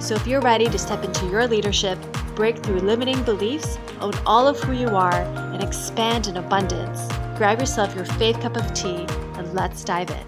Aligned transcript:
So 0.00 0.14
if 0.14 0.28
you're 0.28 0.40
ready 0.40 0.66
to 0.66 0.78
step 0.78 1.02
into 1.02 1.26
your 1.26 1.48
leadership, 1.48 1.98
break 2.36 2.58
through 2.58 2.78
limiting 2.78 3.20
beliefs, 3.24 3.80
own 4.00 4.12
all 4.24 4.46
of 4.46 4.56
who 4.60 4.72
you 4.72 4.86
are, 4.90 5.22
and 5.52 5.60
expand 5.60 6.28
in 6.28 6.36
abundance, 6.36 7.08
grab 7.36 7.58
yourself 7.58 7.96
your 7.96 8.04
faith 8.04 8.38
cup 8.40 8.56
of 8.56 8.72
tea 8.74 9.06
and 9.34 9.52
let's 9.54 9.82
dive 9.82 10.08
in. 10.10 10.24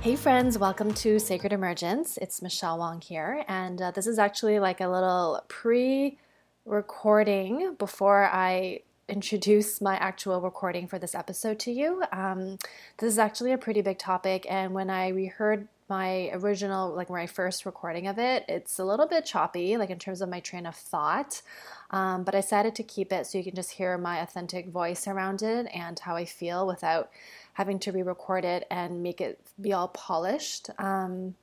Hey, 0.00 0.16
friends, 0.16 0.58
welcome 0.58 0.92
to 0.94 1.20
Sacred 1.20 1.52
Emergence. 1.52 2.16
It's 2.16 2.42
Michelle 2.42 2.76
Wong 2.76 3.00
here, 3.00 3.44
and 3.46 3.80
uh, 3.80 3.92
this 3.92 4.08
is 4.08 4.18
actually 4.18 4.58
like 4.58 4.80
a 4.80 4.88
little 4.88 5.44
pre 5.46 6.18
recording 6.64 7.76
before 7.78 8.24
I 8.24 8.80
introduce 9.08 9.80
my 9.80 9.94
actual 9.94 10.40
recording 10.40 10.88
for 10.88 10.98
this 10.98 11.14
episode 11.14 11.60
to 11.60 11.70
you. 11.70 12.02
Um, 12.10 12.58
this 12.98 13.12
is 13.12 13.18
actually 13.20 13.52
a 13.52 13.58
pretty 13.58 13.80
big 13.80 13.98
topic, 13.98 14.44
and 14.50 14.74
when 14.74 14.90
I 14.90 15.08
reheard 15.10 15.68
my 15.88 16.30
original, 16.32 16.94
like 16.94 17.10
my 17.10 17.26
first 17.26 17.66
recording 17.66 18.06
of 18.06 18.18
it, 18.18 18.44
it's 18.48 18.78
a 18.78 18.84
little 18.84 19.06
bit 19.06 19.24
choppy, 19.24 19.76
like 19.76 19.90
in 19.90 19.98
terms 19.98 20.20
of 20.20 20.28
my 20.28 20.40
train 20.40 20.66
of 20.66 20.74
thought. 20.74 21.42
Um, 21.90 22.24
but 22.24 22.34
I 22.34 22.40
decided 22.40 22.74
to 22.76 22.82
keep 22.82 23.12
it 23.12 23.26
so 23.26 23.38
you 23.38 23.44
can 23.44 23.54
just 23.54 23.72
hear 23.72 23.98
my 23.98 24.20
authentic 24.20 24.68
voice 24.68 25.06
around 25.06 25.42
it 25.42 25.66
and 25.74 25.98
how 25.98 26.16
I 26.16 26.24
feel 26.24 26.66
without 26.66 27.10
having 27.54 27.78
to 27.80 27.92
re 27.92 28.02
record 28.02 28.44
it 28.44 28.66
and 28.70 29.02
make 29.02 29.20
it 29.20 29.40
be 29.60 29.72
all 29.72 29.88
polished. 29.88 30.70
Um, 30.78 31.34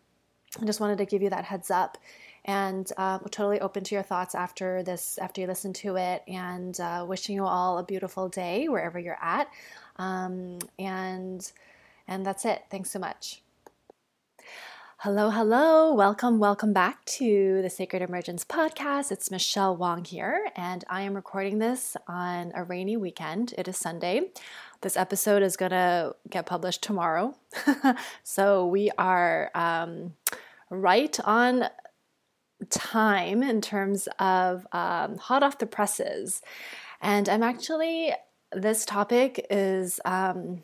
I 0.59 0.65
just 0.65 0.79
wanted 0.79 0.97
to 0.97 1.05
give 1.05 1.21
you 1.21 1.29
that 1.29 1.45
heads 1.45 1.69
up 1.69 1.97
and 2.45 2.91
uh, 2.97 3.19
totally 3.29 3.59
open 3.59 3.83
to 3.83 3.95
your 3.95 4.03
thoughts 4.03 4.33
after 4.33 4.81
this 4.83 5.17
after 5.19 5.41
you 5.41 5.47
listen 5.47 5.73
to 5.73 5.97
it 5.97 6.23
and 6.27 6.79
uh, 6.79 7.05
wishing 7.07 7.35
you 7.35 7.45
all 7.45 7.77
a 7.77 7.83
beautiful 7.83 8.29
day 8.29 8.67
wherever 8.67 8.97
you're 8.97 9.19
at 9.21 9.47
um, 9.97 10.57
and 10.79 11.51
and 12.07 12.25
that's 12.25 12.45
it 12.45 12.63
thanks 12.71 12.89
so 12.89 12.99
much 12.99 13.41
Hello, 15.03 15.29
hello. 15.29 15.93
Welcome, 15.93 16.39
welcome 16.39 16.73
back 16.73 17.05
to 17.05 17.61
the 17.61 17.69
Sacred 17.69 18.01
Emergence 18.01 18.43
podcast. 18.43 19.13
It's 19.13 19.31
Michelle 19.31 19.77
Wong 19.77 20.03
here, 20.03 20.49
and 20.57 20.83
I 20.89 21.03
am 21.03 21.13
recording 21.13 21.59
this 21.59 21.95
on 22.05 22.51
a 22.53 22.65
rainy 22.65 22.97
weekend. 22.97 23.53
It 23.57 23.69
is 23.69 23.77
Sunday. 23.77 24.31
This 24.81 24.97
episode 24.97 25.41
is 25.41 25.55
going 25.55 25.71
to 25.71 26.17
get 26.29 26.45
published 26.45 26.83
tomorrow. 26.83 27.33
so 28.23 28.67
we 28.67 28.91
are 28.97 29.51
um, 29.55 30.15
right 30.69 31.17
on 31.21 31.69
time 32.69 33.41
in 33.41 33.61
terms 33.61 34.09
of 34.19 34.67
um, 34.73 35.17
hot 35.17 35.43
off 35.43 35.59
the 35.59 35.65
presses. 35.65 36.41
And 37.01 37.29
I'm 37.29 37.41
actually, 37.41 38.11
this 38.51 38.83
topic 38.83 39.47
is, 39.49 40.01
um, 40.03 40.61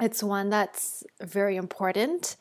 it's 0.00 0.22
one 0.22 0.48
that's 0.48 1.04
very 1.20 1.56
important 1.56 2.38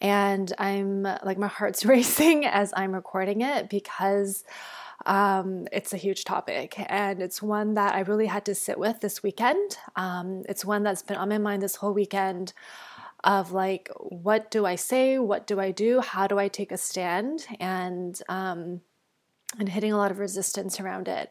and 0.00 0.52
I'm 0.58 1.02
like 1.02 1.38
my 1.38 1.46
heart's 1.46 1.84
racing 1.94 2.44
as 2.44 2.72
I'm 2.76 2.92
recording 2.92 3.40
it 3.40 3.68
because 3.68 4.44
um, 5.04 5.68
it's 5.72 5.92
a 5.92 5.96
huge 5.98 6.24
topic 6.24 6.74
and 6.88 7.20
it's 7.20 7.42
one 7.42 7.74
that 7.74 7.94
I 7.94 8.00
really 8.00 8.26
had 8.26 8.44
to 8.46 8.54
sit 8.54 8.78
with 8.78 9.00
this 9.00 9.22
weekend. 9.22 9.78
Um, 9.94 10.42
it's 10.48 10.64
one 10.64 10.82
that's 10.82 11.02
been 11.02 11.16
on 11.16 11.28
my 11.28 11.38
mind 11.38 11.62
this 11.62 11.76
whole 11.76 11.92
weekend 11.92 12.52
of 13.24 13.52
like, 13.52 13.90
what 13.98 14.50
do 14.50 14.64
I 14.66 14.76
say? 14.76 15.18
What 15.18 15.46
do 15.46 15.60
I 15.60 15.70
do? 15.70 16.00
How 16.00 16.26
do 16.26 16.38
I 16.38 16.48
take 16.48 16.72
a 16.72 16.78
stand? 16.78 17.46
And 17.60 18.20
um, 18.28 18.80
and 19.58 19.68
hitting 19.68 19.92
a 19.92 19.96
lot 19.96 20.10
of 20.10 20.18
resistance 20.18 20.80
around 20.80 21.08
it. 21.08 21.30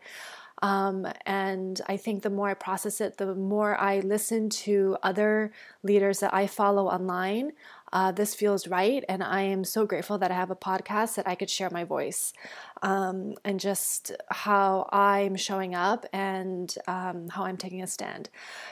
Um, 0.61 1.05
and 1.25 1.79
I 1.87 1.97
think 1.97 2.23
the 2.23 2.29
more 2.29 2.49
I 2.49 2.53
process 2.53 3.01
it, 3.01 3.17
the 3.17 3.35
more 3.35 3.77
I 3.77 3.99
listen 3.99 4.49
to 4.49 4.97
other 5.03 5.51
leaders 5.83 6.21
that 6.21 6.33
I 6.33 6.47
follow 6.47 6.87
online, 6.87 7.51
uh, 7.95 8.11
this 8.11 8.35
feels 8.35 8.67
right. 8.67 9.05
And 9.07 9.23
I 9.23 9.43
am 9.43 9.63
so 9.63 9.85
grateful 9.85 10.17
that 10.17 10.29
I 10.29 10.35
have 10.35 10.51
a 10.51 10.55
podcast 10.55 11.15
that 11.15 11.29
I 11.29 11.35
could 11.35 11.49
share 11.49 11.69
my 11.69 11.85
voice 11.85 12.33
um, 12.81 13.35
and 13.45 13.57
just 13.57 14.11
how 14.29 14.89
I'm 14.91 15.37
showing 15.37 15.75
up 15.75 16.05
and 16.11 16.75
um, 16.89 17.29
how 17.29 17.45
I'm 17.45 17.55
taking 17.55 17.81
a 17.81 17.87
stand. 17.87 18.29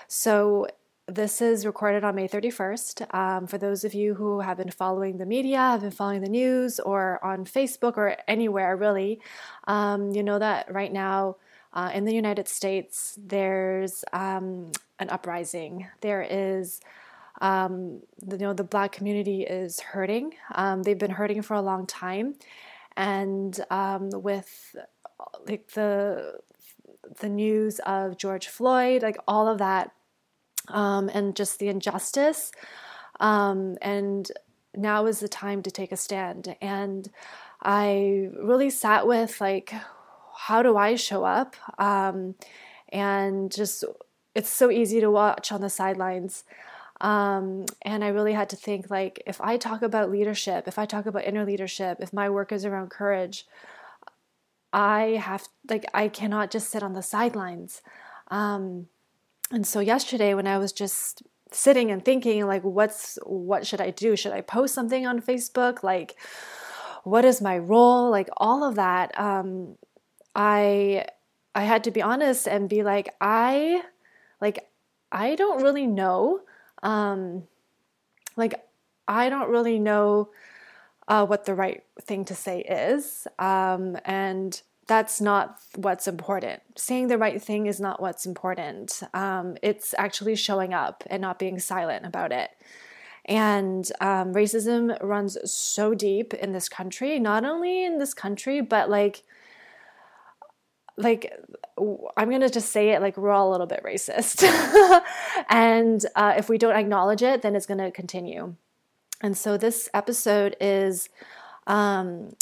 So, 0.09 0.67
this 1.06 1.41
is 1.41 1.66
recorded 1.66 2.06
on 2.06 2.16
May 2.16 2.29
31st. 2.29 3.13
Um, 3.13 3.45
for 3.45 3.57
those 3.57 3.83
of 3.83 3.94
you 3.94 4.13
who 4.13 4.39
have 4.39 4.56
been 4.56 4.72
following 4.72 5.17
the 5.17 5.25
media, 5.25 5.57
have 5.57 5.81
been 5.81 5.91
following 5.91 6.22
the 6.22 6.29
news, 6.29 6.79
or 6.79 7.19
on 7.23 7.44
Facebook 7.44 7.97
or 7.97 8.16
anywhere 8.25 8.78
really, 8.78 9.19
um, 9.67 10.12
you 10.12 10.23
know 10.23 10.39
that 10.39 10.73
right 10.73 10.94
now 10.94 11.35
uh, 11.73 11.91
in 11.94 12.06
the 12.06 12.13
United 12.13 12.47
States, 12.47 13.17
there's 13.22 14.06
um, 14.13 14.72
an 15.00 15.09
uprising. 15.09 15.88
There 16.00 16.25
is 16.29 16.79
um, 17.41 18.01
you 18.29 18.38
know 18.38 18.53
the 18.53 18.63
black 18.63 18.91
community 18.91 19.44
is 19.44 19.79
hurting. 19.79 20.33
Um, 20.53 20.83
they've 20.83 20.97
been 20.97 21.11
hurting 21.11 21.41
for 21.41 21.55
a 21.55 21.61
long 21.61 21.85
time. 21.85 22.35
And 22.95 23.59
um, 23.71 24.09
with 24.11 24.75
like 25.47 25.71
the 25.71 26.39
the 27.19 27.29
news 27.29 27.79
of 27.79 28.17
george 28.17 28.47
floyd 28.47 29.01
like 29.01 29.17
all 29.27 29.47
of 29.47 29.57
that 29.57 29.91
um, 30.69 31.09
and 31.09 31.35
just 31.35 31.59
the 31.59 31.67
injustice 31.67 32.51
um, 33.19 33.77
and 33.81 34.31
now 34.75 35.05
is 35.05 35.19
the 35.19 35.27
time 35.27 35.61
to 35.63 35.71
take 35.71 35.91
a 35.91 35.97
stand. 35.97 36.55
And 36.61 37.09
i 37.61 38.29
really 38.41 38.69
sat 38.69 39.07
with 39.07 39.39
like 39.39 39.73
how 40.35 40.61
do 40.61 40.75
i 40.77 40.95
show 40.95 41.23
up? 41.23 41.55
Um, 41.77 42.35
and 42.89 43.51
just 43.51 43.83
it's 44.35 44.50
so 44.50 44.71
easy 44.71 45.00
to 45.00 45.11
watch 45.11 45.51
on 45.51 45.61
the 45.61 45.69
sidelines 45.69 46.44
um, 47.02 47.66
and 47.81 48.04
I 48.04 48.09
really 48.09 48.34
had 48.34 48.50
to 48.50 48.56
think 48.56 48.90
like, 48.90 49.22
if 49.26 49.42
I 49.42 49.58
talk 49.58 49.81
about 49.81 50.12
leadership, 50.12 50.68
if 50.68 50.78
I 50.78 50.86
talk 50.86 51.06
about 51.06 51.26
inner 51.26 51.46
leadership, 51.46 51.98
if 52.00 52.14
my 52.14 52.30
work 52.30 52.52
is 52.52 52.66
around 52.66 52.90
courage, 52.92 53.46
I 54.72 55.20
have 55.22 55.48
like 55.70 55.86
I 55.94 56.08
cannot 56.08 56.50
just 56.50 56.70
sit 56.70 56.84
on 56.84 56.94
the 56.94 57.04
sidelines. 57.04 57.81
Um, 58.30 58.88
and 59.52 59.68
so 59.68 59.80
yesterday, 59.80 60.34
when 60.34 60.48
I 60.48 60.58
was 60.58 60.72
just 60.72 61.22
sitting 61.52 61.92
and 61.92 62.04
thinking 62.04 62.46
like, 62.48 62.64
what's 62.64 63.20
what 63.24 63.68
should 63.68 63.81
I 63.81 63.92
do? 63.92 64.16
Should 64.16 64.31
I 64.34 64.42
post 64.42 64.74
something 64.74 65.06
on 65.06 65.22
Facebook? 65.22 65.84
Like, 65.84 66.16
what 67.04 67.25
is 67.25 67.42
my 67.42 67.58
role? 67.58 68.10
Like 68.10 68.30
all 68.38 68.64
of 68.64 68.75
that. 68.75 69.18
Um, 69.20 69.78
I 70.36 71.06
I 71.54 71.64
had 71.64 71.84
to 71.84 71.92
be 71.92 72.02
honest 72.02 72.48
and 72.48 72.70
be 72.70 72.81
like, 72.84 73.14
I 73.22 73.84
like 74.42 74.68
I 75.12 75.36
don't 75.36 75.62
really 75.62 75.86
know 75.86 76.42
um, 76.83 77.44
like 78.35 78.63
I 79.07 79.29
don't 79.29 79.49
really 79.49 79.79
know 79.79 80.29
uh, 81.07 81.25
what 81.25 81.45
the 81.45 81.55
right 81.55 81.83
thing 82.01 82.25
to 82.25 82.35
say 82.35 82.61
is, 82.61 83.27
um, 83.39 83.97
and 84.05 84.61
that's 84.88 85.21
not 85.21 85.59
what's 85.75 86.07
important. 86.07 86.61
Saying 86.77 87.07
the 87.07 87.17
right 87.17 87.41
thing 87.41 87.67
is 87.67 87.79
not 87.79 88.01
what's 88.01 88.25
important. 88.25 89.01
Um, 89.13 89.57
it's 89.61 89.95
actually 89.97 90.35
showing 90.35 90.73
up 90.73 91.03
and 91.07 91.21
not 91.21 91.39
being 91.39 91.59
silent 91.59 92.05
about 92.05 92.31
it. 92.31 92.51
And 93.25 93.89
um, 94.01 94.33
racism 94.33 94.97
runs 95.01 95.38
so 95.50 95.94
deep 95.94 96.33
in 96.33 96.51
this 96.51 96.67
country, 96.67 97.19
not 97.19 97.45
only 97.45 97.86
in 97.86 97.97
this 97.97 98.13
country, 98.13 98.59
but 98.59 98.89
like 98.89 99.24
like 100.98 101.34
I'm 102.18 102.30
gonna 102.30 102.50
just 102.50 102.72
say 102.72 102.92
it 102.92 103.01
like 103.01 103.18
we're 103.18 103.31
all 103.31 103.50
a 103.50 103.51
little 103.51 103.68
bit 103.68 103.84
racist, 103.84 104.44
and 105.50 106.06
uh, 106.16 106.36
if 106.38 106.50
we 106.50 106.57
don't 106.57 106.75
acknowledge 106.75 107.24
it, 107.24 107.42
then 107.42 107.56
it's 107.56 107.66
gonna 107.66 107.92
continue. 107.92 108.56
And 109.22 109.38
so 109.38 109.57
this 109.57 109.90
episode 109.94 110.56
is, 110.60 111.10
um, 111.66 112.36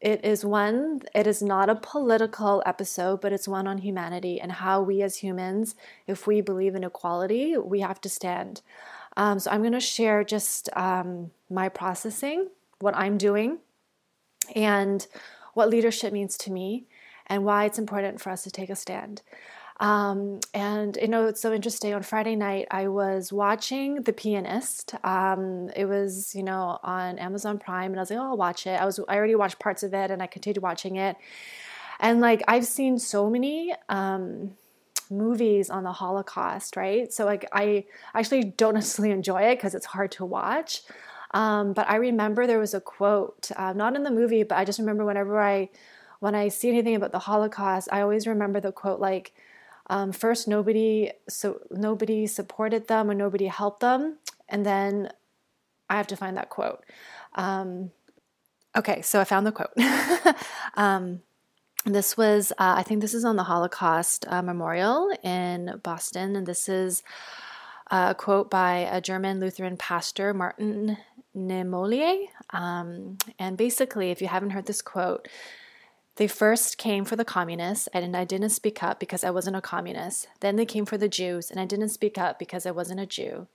it 0.00 0.24
is 0.24 0.44
one. 0.44 1.02
It 1.14 1.26
is 1.26 1.42
not 1.42 1.68
a 1.68 1.74
political 1.74 2.62
episode, 2.64 3.20
but 3.20 3.32
it's 3.32 3.46
one 3.46 3.68
on 3.68 3.78
humanity 3.78 4.40
and 4.40 4.50
how 4.50 4.80
we 4.80 5.02
as 5.02 5.16
humans, 5.16 5.76
if 6.06 6.26
we 6.26 6.40
believe 6.40 6.74
in 6.74 6.84
equality, 6.84 7.56
we 7.58 7.80
have 7.80 8.00
to 8.00 8.08
stand. 8.08 8.62
Um, 9.16 9.38
so 9.38 9.50
I'm 9.50 9.62
gonna 9.62 9.80
share 9.80 10.24
just 10.24 10.70
um, 10.74 11.30
my 11.50 11.68
processing, 11.68 12.48
what 12.80 12.96
I'm 12.96 13.18
doing, 13.18 13.58
and 14.56 15.06
what 15.54 15.68
leadership 15.68 16.12
means 16.12 16.36
to 16.38 16.50
me 16.50 16.86
and 17.26 17.44
why 17.44 17.64
it's 17.64 17.78
important 17.78 18.20
for 18.20 18.30
us 18.30 18.42
to 18.44 18.50
take 18.50 18.70
a 18.70 18.76
stand. 18.76 19.22
Um, 19.80 20.38
and 20.54 20.96
you 21.00 21.08
know, 21.08 21.26
it's 21.26 21.40
so 21.40 21.52
interesting. 21.52 21.92
On 21.92 22.02
Friday 22.02 22.36
night, 22.36 22.68
I 22.70 22.88
was 22.88 23.32
watching 23.32 24.02
The 24.02 24.12
Pianist. 24.12 24.94
Um, 25.02 25.70
it 25.74 25.86
was, 25.86 26.34
you 26.34 26.42
know, 26.42 26.78
on 26.82 27.18
Amazon 27.18 27.58
Prime, 27.58 27.90
and 27.90 27.98
I 27.98 28.02
was 28.02 28.10
like, 28.10 28.20
oh, 28.20 28.22
I'll 28.22 28.36
watch 28.36 28.66
it. 28.66 28.80
I 28.80 28.84
was, 28.84 29.00
I 29.08 29.16
already 29.16 29.34
watched 29.34 29.58
parts 29.58 29.82
of 29.82 29.92
it, 29.92 30.10
and 30.10 30.22
I 30.22 30.26
continued 30.26 30.62
watching 30.62 30.96
it. 30.96 31.16
And 31.98 32.20
like, 32.20 32.42
I've 32.48 32.66
seen 32.66 32.98
so 32.98 33.30
many 33.30 33.74
um, 33.88 34.56
movies 35.10 35.70
on 35.70 35.84
the 35.84 35.92
Holocaust, 35.92 36.76
right? 36.76 37.12
So 37.12 37.24
like, 37.24 37.48
I 37.52 37.84
actually 38.14 38.44
don't 38.44 38.74
necessarily 38.74 39.12
enjoy 39.12 39.42
it 39.42 39.56
because 39.56 39.74
it's 39.74 39.86
hard 39.86 40.12
to 40.12 40.24
watch. 40.24 40.82
Um, 41.32 41.72
but 41.72 41.88
I 41.88 41.96
remember 41.96 42.46
there 42.46 42.58
was 42.58 42.74
a 42.74 42.80
quote, 42.80 43.50
uh, 43.56 43.72
not 43.72 43.96
in 43.96 44.02
the 44.02 44.10
movie, 44.10 44.42
but 44.42 44.58
I 44.58 44.64
just 44.64 44.78
remember 44.78 45.04
whenever 45.04 45.40
I, 45.40 45.70
when 46.22 46.36
I 46.36 46.46
see 46.48 46.68
anything 46.68 46.94
about 46.94 47.10
the 47.10 47.18
Holocaust, 47.18 47.88
I 47.90 48.00
always 48.00 48.28
remember 48.28 48.60
the 48.60 48.70
quote 48.70 49.00
like 49.00 49.34
um, 49.90 50.12
first 50.12 50.46
nobody 50.46 51.10
so 51.28 51.60
nobody 51.72 52.28
supported 52.28 52.86
them 52.86 53.10
or 53.10 53.14
nobody 53.14 53.46
helped 53.46 53.80
them 53.80 54.18
and 54.48 54.64
then 54.64 55.10
i 55.90 55.96
have 55.96 56.06
to 56.06 56.16
find 56.16 56.36
that 56.36 56.48
quote. 56.48 56.84
Um, 57.34 57.90
okay 58.76 59.02
so 59.02 59.20
i 59.20 59.24
found 59.24 59.46
the 59.46 59.52
quote. 59.52 59.74
Um, 60.74 61.22
this 61.84 62.16
was 62.16 62.52
uh, 62.52 62.74
i 62.78 62.84
think 62.84 63.00
this 63.00 63.14
is 63.14 63.24
on 63.24 63.34
the 63.34 63.42
holocaust 63.42 64.24
uh, 64.28 64.40
memorial 64.40 65.10
in 65.24 65.80
boston 65.82 66.36
and 66.36 66.46
this 66.46 66.68
is 66.68 67.02
a 67.90 68.14
quote 68.14 68.48
by 68.48 68.88
a 68.90 69.00
german 69.00 69.40
lutheran 69.40 69.76
pastor 69.76 70.32
martin 70.32 70.96
Niemöller 71.36 72.28
um, 72.50 73.18
and 73.38 73.56
basically 73.56 74.12
if 74.12 74.22
you 74.22 74.28
haven't 74.28 74.50
heard 74.50 74.66
this 74.66 74.80
quote 74.80 75.26
they 76.16 76.28
first 76.28 76.76
came 76.76 77.04
for 77.04 77.16
the 77.16 77.24
communists, 77.24 77.88
and 77.94 78.16
I 78.16 78.24
didn't 78.24 78.50
speak 78.50 78.82
up 78.82 79.00
because 79.00 79.24
I 79.24 79.30
wasn't 79.30 79.56
a 79.56 79.62
communist. 79.62 80.28
Then 80.40 80.56
they 80.56 80.66
came 80.66 80.84
for 80.84 80.98
the 80.98 81.08
Jews, 81.08 81.50
and 81.50 81.58
I 81.58 81.64
didn't 81.64 81.88
speak 81.88 82.18
up 82.18 82.38
because 82.38 82.66
I 82.66 82.70
wasn't 82.70 83.00
a 83.00 83.06
Jew. 83.06 83.48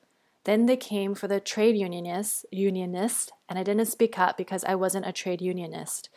Then 0.44 0.65
they 0.65 0.77
came 0.77 1.13
for 1.13 1.27
the 1.27 1.39
trade 1.39 1.75
unionists, 1.75 2.45
unionist, 2.51 3.31
and 3.50 3.59
I 3.59 3.63
didn't 3.63 3.88
speak 3.88 4.18
up 4.18 4.38
because 4.38 4.63
I 4.63 4.75
wasn't 4.75 5.06
a 5.06 5.12
trade 5.12 5.42
unionist. 5.42 6.09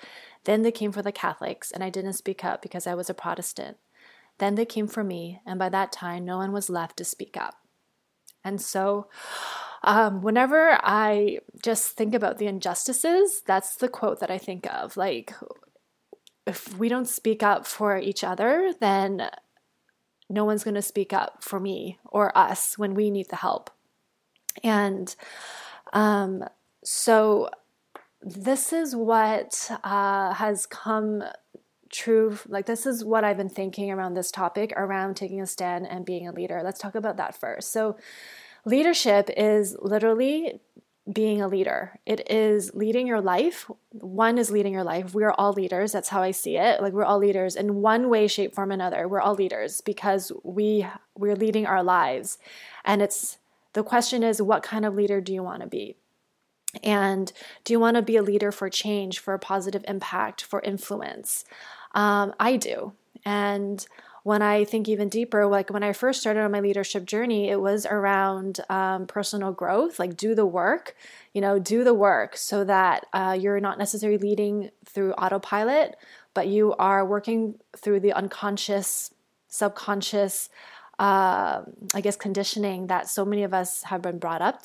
Then 0.44 0.62
they 0.62 0.70
came 0.70 0.92
for 0.92 1.02
the 1.02 1.12
Catholics, 1.12 1.70
and 1.70 1.84
I 1.84 1.90
didn't 1.90 2.14
speak 2.14 2.44
up 2.44 2.62
because 2.62 2.86
I 2.86 2.94
was 2.94 3.10
a 3.10 3.14
Protestant. 3.14 3.76
Then 4.38 4.54
they 4.54 4.64
came 4.64 4.86
for 4.86 5.04
me, 5.04 5.40
and 5.44 5.58
by 5.58 5.68
that 5.68 5.92
time, 5.92 6.24
no 6.24 6.38
one 6.38 6.52
was 6.52 6.70
left 6.70 6.96
to 6.98 7.04
speak 7.04 7.36
up. 7.36 7.56
And 8.42 8.60
so, 8.60 9.08
um, 9.82 10.22
whenever 10.22 10.78
I 10.82 11.40
just 11.62 11.90
think 11.96 12.14
about 12.14 12.38
the 12.38 12.46
injustices, 12.46 13.42
that's 13.44 13.76
the 13.76 13.88
quote 13.88 14.20
that 14.20 14.30
I 14.30 14.38
think 14.38 14.66
of. 14.72 14.96
Like, 14.96 15.34
if 16.46 16.76
we 16.76 16.88
don't 16.88 17.08
speak 17.08 17.42
up 17.42 17.66
for 17.66 17.98
each 17.98 18.24
other, 18.24 18.72
then 18.80 19.30
no 20.28 20.44
one's 20.44 20.64
going 20.64 20.74
to 20.74 20.82
speak 20.82 21.12
up 21.12 21.42
for 21.42 21.60
me 21.60 21.98
or 22.06 22.36
us 22.36 22.78
when 22.78 22.94
we 22.94 23.10
need 23.10 23.28
the 23.28 23.36
help. 23.36 23.70
And 24.62 25.14
um, 25.92 26.44
so, 26.84 27.50
this 28.22 28.72
is 28.72 28.94
what 28.94 29.70
uh, 29.82 30.34
has 30.34 30.66
come 30.66 31.22
true. 31.90 32.38
Like, 32.46 32.66
this 32.66 32.84
is 32.84 33.04
what 33.04 33.24
I've 33.24 33.38
been 33.38 33.48
thinking 33.48 33.90
around 33.90 34.14
this 34.14 34.30
topic 34.30 34.72
around 34.76 35.16
taking 35.16 35.40
a 35.40 35.46
stand 35.46 35.86
and 35.88 36.04
being 36.04 36.28
a 36.28 36.32
leader. 36.32 36.60
Let's 36.62 36.78
talk 36.78 36.94
about 36.94 37.16
that 37.16 37.34
first. 37.34 37.72
So, 37.72 37.96
leadership 38.64 39.30
is 39.36 39.76
literally 39.80 40.60
being 41.12 41.40
a 41.40 41.48
leader. 41.48 41.98
It 42.06 42.30
is 42.30 42.74
leading 42.74 43.06
your 43.06 43.20
life. 43.20 43.70
One 43.92 44.38
is 44.38 44.50
leading 44.50 44.72
your 44.72 44.84
life. 44.84 45.14
We're 45.14 45.32
all 45.32 45.52
leaders. 45.52 45.92
That's 45.92 46.08
how 46.08 46.22
I 46.22 46.30
see 46.30 46.56
it. 46.56 46.80
Like 46.80 46.92
we're 46.92 47.04
all 47.04 47.18
leaders 47.18 47.56
in 47.56 47.76
one 47.76 48.08
way, 48.08 48.26
shape, 48.26 48.54
form, 48.54 48.70
another. 48.70 49.08
We're 49.08 49.20
all 49.20 49.34
leaders 49.34 49.80
because 49.80 50.30
we 50.42 50.86
we're 51.16 51.36
leading 51.36 51.66
our 51.66 51.82
lives. 51.82 52.38
And 52.84 53.02
it's 53.02 53.38
the 53.72 53.82
question 53.82 54.22
is 54.22 54.42
what 54.42 54.62
kind 54.62 54.84
of 54.84 54.94
leader 54.94 55.20
do 55.20 55.32
you 55.32 55.42
want 55.42 55.62
to 55.62 55.68
be? 55.68 55.96
And 56.82 57.32
do 57.64 57.72
you 57.72 57.80
want 57.80 57.96
to 57.96 58.02
be 58.02 58.16
a 58.16 58.22
leader 58.22 58.52
for 58.52 58.70
change, 58.70 59.18
for 59.18 59.34
a 59.34 59.38
positive 59.38 59.84
impact, 59.88 60.42
for 60.42 60.60
influence? 60.60 61.44
Um, 61.94 62.32
I 62.38 62.56
do. 62.56 62.92
And 63.24 63.84
when 64.22 64.42
I 64.42 64.64
think 64.64 64.88
even 64.88 65.08
deeper, 65.08 65.46
like 65.46 65.70
when 65.70 65.82
I 65.82 65.92
first 65.92 66.20
started 66.20 66.40
on 66.40 66.50
my 66.50 66.60
leadership 66.60 67.04
journey, 67.04 67.48
it 67.48 67.60
was 67.60 67.86
around 67.86 68.60
um, 68.68 69.06
personal 69.06 69.52
growth, 69.52 69.98
like 69.98 70.16
do 70.16 70.34
the 70.34 70.46
work, 70.46 70.94
you 71.32 71.40
know, 71.40 71.58
do 71.58 71.84
the 71.84 71.94
work 71.94 72.36
so 72.36 72.64
that 72.64 73.06
uh, 73.12 73.36
you're 73.38 73.60
not 73.60 73.78
necessarily 73.78 74.18
leading 74.18 74.70
through 74.84 75.12
autopilot, 75.12 75.96
but 76.34 76.48
you 76.48 76.74
are 76.74 77.04
working 77.04 77.54
through 77.76 78.00
the 78.00 78.12
unconscious, 78.12 79.12
subconscious, 79.48 80.48
uh, 80.98 81.62
I 81.94 82.00
guess, 82.02 82.16
conditioning 82.16 82.88
that 82.88 83.08
so 83.08 83.24
many 83.24 83.42
of 83.42 83.54
us 83.54 83.84
have 83.84 84.02
been 84.02 84.18
brought 84.18 84.42
up 84.42 84.62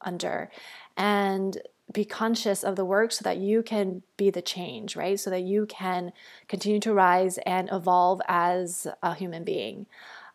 under. 0.00 0.50
And 0.96 1.58
be 1.92 2.04
conscious 2.04 2.64
of 2.64 2.76
the 2.76 2.84
work 2.84 3.12
so 3.12 3.22
that 3.22 3.38
you 3.38 3.62
can 3.62 4.02
be 4.16 4.30
the 4.30 4.42
change, 4.42 4.96
right? 4.96 5.18
So 5.18 5.30
that 5.30 5.42
you 5.42 5.66
can 5.66 6.12
continue 6.48 6.80
to 6.80 6.92
rise 6.92 7.38
and 7.38 7.68
evolve 7.72 8.20
as 8.26 8.86
a 9.02 9.14
human 9.14 9.44
being. 9.44 9.86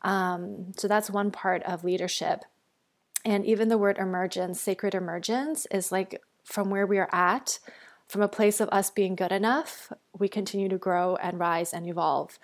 Um, 0.01 0.71
so 0.77 0.87
that's 0.87 1.09
one 1.09 1.31
part 1.31 1.61
of 1.63 1.83
leadership. 1.83 2.45
And 3.25 3.45
even 3.45 3.69
the 3.69 3.77
word 3.77 3.97
emergence, 3.97 4.61
sacred 4.61 4.95
emergence, 4.95 5.67
is 5.71 5.91
like 5.91 6.21
from 6.43 6.69
where 6.69 6.87
we 6.87 6.97
are 6.97 7.09
at, 7.11 7.59
from 8.07 8.21
a 8.21 8.27
place 8.27 8.59
of 8.59 8.69
us 8.69 8.89
being 8.89 9.15
good 9.15 9.31
enough, 9.31 9.91
we 10.17 10.27
continue 10.27 10.69
to 10.69 10.77
grow 10.77 11.15
and 11.17 11.39
rise 11.39 11.71
and 11.73 11.87
evolve. 11.87 12.39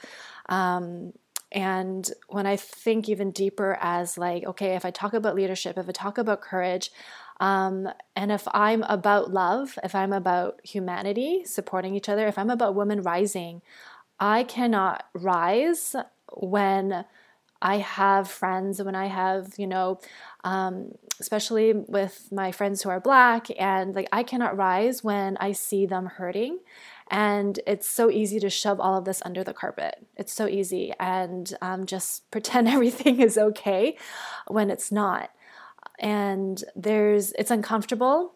Um, 0.48 1.14
and 1.52 2.10
when 2.28 2.46
I 2.46 2.58
think 2.58 3.10
even 3.10 3.32
deeper 3.32 3.78
as 3.82 4.18
like, 4.18 4.46
okay, 4.46 4.76
if 4.76 4.86
I 4.86 4.92
talk 4.92 5.14
about 5.14 5.36
leadership, 5.36 5.78
if 5.78 5.88
I 5.88 5.92
talk 5.92 6.18
about 6.18 6.42
courage, 6.42 6.92
um, 7.40 7.90
and 8.16 8.32
if 8.32 8.48
I'm 8.52 8.84
about 8.84 9.32
love, 9.32 9.78
if 9.84 9.94
I'm 9.94 10.14
about 10.14 10.60
humanity, 10.64 11.44
supporting 11.46 11.96
each 11.96 12.10
other, 12.10 12.28
if 12.28 12.38
I'm 12.38 12.50
about 12.50 12.76
women 12.76 13.02
rising, 13.02 13.62
I 14.20 14.44
cannot 14.44 15.06
rise 15.14 15.96
when 16.34 17.06
I 17.62 17.78
have 17.78 18.30
friends, 18.30 18.82
when 18.82 18.96
I 18.96 19.08
have, 19.08 19.54
you 19.58 19.68
know, 19.68 20.00
um, 20.44 20.94
especially 21.20 21.74
with 21.74 22.30
my 22.32 22.52
friends 22.52 22.82
who 22.82 22.90
are 22.90 23.00
black, 23.00 23.48
and 23.60 23.96
like 23.96 24.08
I 24.12 24.24
cannot 24.24 24.58
rise 24.58 25.04
when 25.04 25.38
I 25.38 25.52
see 25.52 25.86
them 25.86 26.06
hurting. 26.06 26.60
And 27.10 27.60
it's 27.66 27.90
so 27.90 28.12
easy 28.12 28.40
to 28.42 28.50
shove 28.50 28.80
all 28.80 28.98
of 28.98 29.06
this 29.06 29.22
under 29.24 29.44
the 29.44 29.54
carpet. 29.54 30.06
It's 30.18 30.34
so 30.34 30.46
easy 30.48 30.92
and 31.00 31.56
um, 31.62 31.86
just 31.86 32.30
pretend 32.32 32.68
everything 32.68 33.22
is 33.22 33.38
okay 33.38 33.96
when 34.48 34.70
it's 34.70 34.92
not 34.92 35.30
and 36.00 36.64
there's 36.76 37.32
it's 37.34 37.52
uncomfortable. 37.52 38.34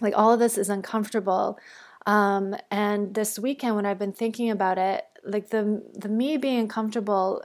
Like 0.00 0.14
all 0.16 0.32
of 0.32 0.38
this 0.38 0.58
is 0.58 0.68
uncomfortable. 0.68 1.58
Um, 2.06 2.54
and 2.70 3.14
this 3.14 3.36
weekend 3.36 3.74
when 3.74 3.84
i've 3.84 3.98
been 3.98 4.12
thinking 4.12 4.50
about 4.50 4.78
it 4.78 5.04
like 5.24 5.50
the 5.50 5.82
the 5.92 6.08
me 6.08 6.36
being 6.36 6.68
comfortable 6.68 7.42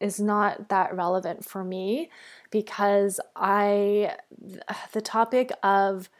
is 0.00 0.18
not 0.18 0.68
that 0.68 0.94
relevant 0.94 1.44
for 1.44 1.62
me 1.62 2.10
because 2.50 3.20
i 3.36 4.12
the 4.92 5.00
topic 5.00 5.52
of 5.62 6.10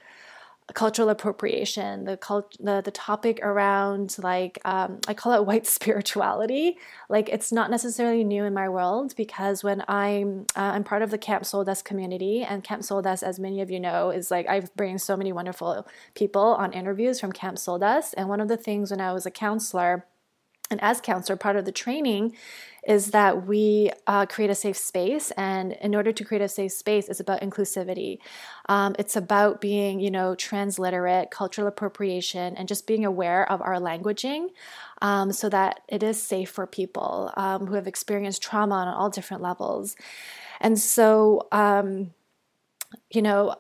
cultural 0.75 1.09
appropriation, 1.09 2.05
the 2.05 2.17
cult, 2.17 2.57
the, 2.59 2.81
the 2.81 2.91
topic 2.91 3.41
around 3.43 4.17
like 4.23 4.59
um, 4.65 5.01
I 5.07 5.15
call 5.15 5.33
it 5.33 5.45
white 5.45 5.67
spirituality. 5.79 6.79
Like 7.09 7.29
it's 7.29 7.53
not 7.53 7.71
necessarily 7.71 8.25
new 8.25 8.45
in 8.45 8.55
my 8.55 8.69
world 8.69 9.15
because 9.17 9.63
when 9.63 9.85
I'm 9.89 10.47
uh, 10.57 10.73
I'm 10.75 10.85
part 10.85 11.03
of 11.03 11.11
the 11.11 11.19
Camp 11.19 11.45
Soldas 11.45 11.85
community, 11.85 12.43
and 12.43 12.65
Camp 12.65 12.83
Soldas, 12.83 13.23
as 13.23 13.39
many 13.39 13.61
of 13.61 13.71
you 13.71 13.81
know, 13.81 14.11
is 14.11 14.31
like 14.31 14.49
I've 14.49 14.75
bring 14.75 14.99
so 14.99 15.17
many 15.17 15.33
wonderful 15.33 15.87
people 16.15 16.43
on 16.43 16.73
interviews 16.73 17.21
from 17.21 17.33
Camp 17.33 17.59
Soldas. 17.59 18.15
And 18.17 18.29
one 18.29 18.41
of 18.41 18.49
the 18.49 18.57
things 18.57 18.91
when 18.91 19.01
I 19.01 19.13
was 19.13 19.27
a 19.27 19.31
counselor 19.31 20.07
and 20.71 20.83
as 20.83 21.01
counselor, 21.01 21.37
part 21.37 21.57
of 21.57 21.67
the 21.67 21.73
training 21.73 22.35
is 22.87 23.13
that 23.13 23.47
we 23.47 23.91
uh, 24.07 24.27
create 24.27 24.51
a 24.51 24.55
safe 24.55 24.77
space. 24.77 25.31
And 25.33 25.73
in 25.73 25.95
order 25.95 26.13
to 26.13 26.25
create 26.25 26.43
a 26.43 26.49
safe 26.49 26.73
space, 26.73 27.09
it's 27.09 27.21
about 27.21 27.41
inclusivity. 27.41 28.19
Um, 28.69 28.97
it's 28.99 29.17
about 29.17 29.61
being, 29.61 30.01
you 30.01 30.11
know, 30.11 30.35
transliterate, 30.35 31.31
cultural 31.31 31.69
appropriation, 31.69 32.57
and 32.57 32.67
just 32.67 32.87
being 32.87 33.05
aware 33.05 33.51
of 33.51 33.63
our 33.63 33.77
languaging 33.77 34.49
um, 35.01 35.33
so 35.33 35.49
that 35.49 35.81
it 35.89 36.03
is 36.03 36.21
safe 36.21 36.51
for 36.51 36.67
people 36.67 37.33
um, 37.37 37.67
who 37.67 37.75
have 37.75 37.87
experienced 37.87 38.43
trauma 38.43 38.75
on 38.75 38.89
all 38.89 39.11
different 39.11 39.43
levels. 39.43 39.97
And 40.61 40.79
so, 40.79 41.49
um, 41.53 42.13
you 43.11 43.23
know, 43.23 43.57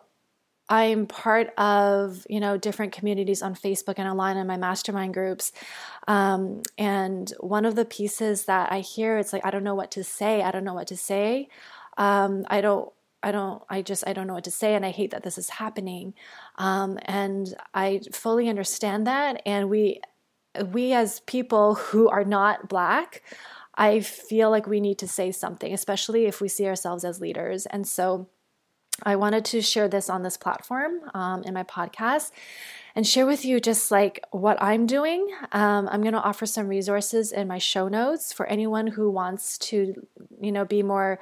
I'm 0.73 1.07
part 1.07 1.52
of 1.59 2.26
you 2.31 2.41
know 2.41 2.57
different 2.57 2.93
communities 2.93 3.43
on 3.43 3.55
Facebook 3.55 3.97
and 3.99 4.09
online 4.09 4.38
in 4.38 4.47
my 4.47 4.57
mastermind 4.57 5.12
groups, 5.12 5.52
um, 6.09 6.62
and 6.79 7.31
one 7.41 7.67
of 7.67 7.75
the 7.75 7.85
pieces 7.85 8.47
that 8.47 8.73
I 8.73 8.81
hear 8.81 9.19
it's 9.19 9.35
like 9.35 9.45
I 9.45 9.50
don't 9.50 9.64
know 9.64 9.75
what 9.75 9.91
to 9.93 10.02
say. 10.02 10.41
I 10.41 10.50
don't 10.50 10.64
know 10.64 10.73
what 10.73 10.87
to 10.87 10.97
say. 10.97 11.50
Um, 11.99 12.47
I 12.49 12.62
don't. 12.62 12.91
I 13.23 13.33
don't. 13.33 13.62
I 13.69 13.83
just. 13.83 14.02
I 14.07 14.14
don't 14.14 14.26
know 14.26 14.33
what 14.33 14.45
to 14.45 14.50
say, 14.50 14.75
and 14.75 14.87
I 14.87 14.93
hate 14.93 15.11
that 15.11 15.25
this 15.25 15.37
is 15.37 15.50
happening. 15.50 16.14
Um, 16.57 16.99
and 17.02 17.55
I 17.75 18.00
fully 18.11 18.49
understand 18.49 19.07
that. 19.07 19.43
And 19.45 19.69
we, 19.69 20.00
we 20.73 20.95
as 20.95 21.21
people 21.21 21.75
who 21.75 22.09
are 22.09 22.25
not 22.25 22.71
black, 22.71 23.23
I 23.75 24.00
feel 24.00 24.49
like 24.49 24.67
we 24.67 24.81
need 24.81 24.99
to 25.00 25.09
say 25.09 25.33
something, 25.33 25.75
especially 25.75 26.25
if 26.25 26.41
we 26.41 26.49
see 26.49 26.67
ourselves 26.67 27.05
as 27.05 27.21
leaders. 27.21 27.67
And 27.67 27.87
so 27.87 28.29
I 29.02 29.16
wanted 29.16 29.44
to 29.46 29.62
share 29.62 29.88
this 29.88 30.08
on 30.08 30.22
this 30.22 30.37
platform 30.37 31.00
um, 31.14 31.42
in 31.44 31.54
my 31.54 31.64
podcast 31.64 32.30
and 32.94 33.06
share 33.06 33.26
with 33.26 33.44
you 33.44 33.58
just 33.58 33.90
like 33.90 34.25
what 34.30 34.62
I'm 34.62 34.87
doing. 34.87 35.28
Um, 35.52 35.88
I'm 35.90 36.02
going 36.02 36.12
to 36.12 36.20
offer 36.20 36.46
some 36.46 36.68
resources 36.68 37.32
in 37.32 37.49
my 37.49 37.58
show 37.58 37.88
notes 37.88 38.32
for 38.32 38.46
anyone 38.46 38.87
who 38.87 39.11
wants 39.11 39.58
to, 39.58 40.06
you 40.40 40.52
know, 40.52 40.64
be 40.64 40.82
more 40.82 41.18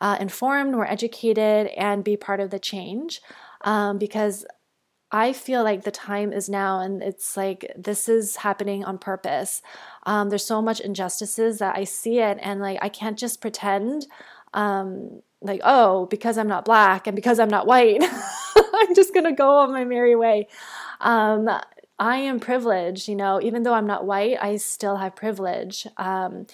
uh, 0.00 0.16
informed, 0.20 0.72
more 0.72 0.90
educated, 0.90 1.68
and 1.68 2.02
be 2.02 2.16
part 2.16 2.40
of 2.40 2.50
the 2.50 2.58
change. 2.58 3.22
Um, 3.62 3.98
because 3.98 4.44
I 5.12 5.32
feel 5.32 5.62
like 5.62 5.84
the 5.84 5.90
time 5.90 6.32
is 6.32 6.48
now, 6.48 6.80
and 6.80 7.02
it's 7.02 7.36
like 7.36 7.70
this 7.76 8.08
is 8.08 8.36
happening 8.36 8.84
on 8.84 8.98
purpose. 8.98 9.62
Um, 10.04 10.30
there's 10.30 10.44
so 10.44 10.60
much 10.62 10.80
injustices 10.80 11.58
that 11.58 11.76
I 11.76 11.84
see 11.84 12.18
it, 12.18 12.38
and 12.40 12.60
like 12.60 12.78
I 12.82 12.88
can't 12.88 13.18
just 13.18 13.40
pretend, 13.40 14.06
um, 14.54 15.22
like 15.42 15.60
oh, 15.64 16.06
because 16.06 16.38
I'm 16.38 16.48
not 16.48 16.64
black 16.64 17.06
and 17.06 17.16
because 17.16 17.38
I'm 17.38 17.50
not 17.50 17.66
white, 17.66 18.02
I'm 18.74 18.94
just 18.94 19.14
gonna 19.14 19.34
go 19.34 19.58
on 19.58 19.72
my 19.72 19.84
merry 19.84 20.16
way. 20.16 20.48
Um, 21.00 21.48
I 21.98 22.16
am 22.16 22.40
privileged, 22.40 23.06
you 23.06 23.14
know, 23.14 23.40
even 23.40 23.62
though 23.62 23.74
I'm 23.74 23.86
not 23.86 24.04
white, 24.04 24.36
I 24.40 24.56
still 24.56 24.96
have 24.96 25.14
privilege. 25.14 25.86
Um, 25.96 26.46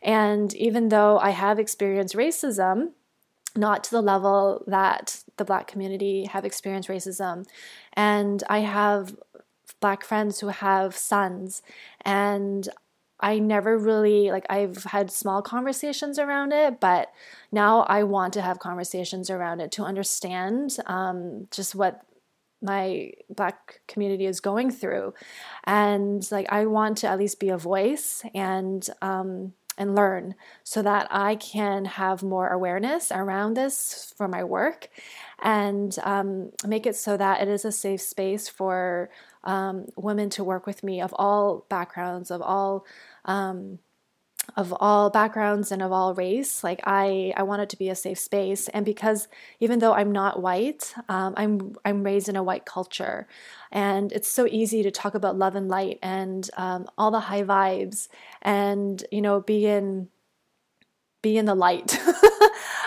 and 0.00 0.54
even 0.54 0.88
though 0.88 1.18
I 1.18 1.30
have 1.30 1.58
experienced 1.58 2.14
racism, 2.14 2.92
not 3.56 3.84
to 3.84 3.90
the 3.90 4.02
level 4.02 4.64
that 4.66 5.22
the 5.36 5.44
black 5.44 5.66
community 5.66 6.24
have 6.24 6.44
experienced 6.44 6.88
racism. 6.88 7.46
And 7.92 8.42
I 8.48 8.60
have 8.60 9.16
black 9.80 10.04
friends 10.04 10.40
who 10.40 10.48
have 10.48 10.96
sons, 10.96 11.62
and 12.04 12.68
I 13.20 13.38
never 13.38 13.78
really 13.78 14.30
like 14.30 14.46
I've 14.50 14.84
had 14.84 15.10
small 15.10 15.40
conversations 15.42 16.18
around 16.18 16.52
it, 16.52 16.80
but 16.80 17.12
now 17.52 17.82
I 17.82 18.02
want 18.02 18.34
to 18.34 18.42
have 18.42 18.58
conversations 18.58 19.30
around 19.30 19.60
it 19.60 19.72
to 19.72 19.84
understand 19.84 20.76
um, 20.86 21.46
just 21.50 21.74
what 21.74 22.02
my 22.64 23.12
black 23.28 23.80
community 23.86 24.26
is 24.26 24.40
going 24.40 24.70
through. 24.70 25.14
And 25.64 26.26
like 26.32 26.46
i 26.50 26.66
want 26.66 26.98
to 26.98 27.08
at 27.08 27.18
least 27.18 27.38
be 27.38 27.50
a 27.50 27.58
voice 27.58 28.24
and 28.34 28.86
um, 29.02 29.52
and 29.76 29.94
learn 29.94 30.34
so 30.62 30.82
that 30.82 31.08
i 31.10 31.34
can 31.34 31.84
have 31.84 32.22
more 32.22 32.48
awareness 32.48 33.10
around 33.10 33.54
this 33.54 34.14
for 34.16 34.28
my 34.28 34.44
work 34.44 34.88
and 35.42 35.98
um, 36.04 36.50
make 36.66 36.86
it 36.86 36.94
so 36.96 37.16
that 37.16 37.42
it 37.42 37.48
is 37.48 37.64
a 37.64 37.72
safe 37.72 38.00
space 38.00 38.48
for 38.48 39.10
um, 39.44 39.86
women 39.96 40.30
to 40.30 40.44
work 40.44 40.66
with 40.66 40.82
me 40.82 41.00
of 41.00 41.14
all 41.18 41.66
backgrounds 41.68 42.30
of 42.30 42.42
all 42.42 42.84
um, 43.24 43.78
of 44.56 44.74
all 44.78 45.08
backgrounds 45.08 45.72
and 45.72 45.82
of 45.82 45.90
all 45.92 46.14
race. 46.14 46.62
Like 46.62 46.80
i 46.84 47.32
i 47.36 47.42
want 47.42 47.62
it 47.62 47.70
to 47.70 47.78
be 47.78 47.88
a 47.88 47.94
safe 47.94 48.18
space. 48.18 48.68
And 48.68 48.84
because 48.84 49.28
even 49.60 49.78
though 49.78 49.92
i'm 49.94 50.12
not 50.12 50.42
white 50.42 50.94
um, 51.08 51.34
i'm 51.36 51.76
i'm 51.84 52.02
raised 52.02 52.28
in 52.28 52.36
a 52.36 52.42
white 52.42 52.64
culture. 52.64 53.26
And 53.72 54.12
it's 54.12 54.28
so 54.28 54.46
easy 54.46 54.82
to 54.82 54.90
talk 54.90 55.14
about 55.14 55.38
love 55.38 55.56
and 55.56 55.68
light 55.68 55.98
and 56.02 56.48
um, 56.56 56.86
all 56.98 57.10
the 57.10 57.20
high 57.20 57.42
vibes 57.42 58.08
and 58.42 59.02
you 59.10 59.22
know 59.22 59.40
be 59.40 59.66
in 59.66 60.08
be 61.22 61.38
in 61.38 61.46
the 61.46 61.54
light. 61.54 61.98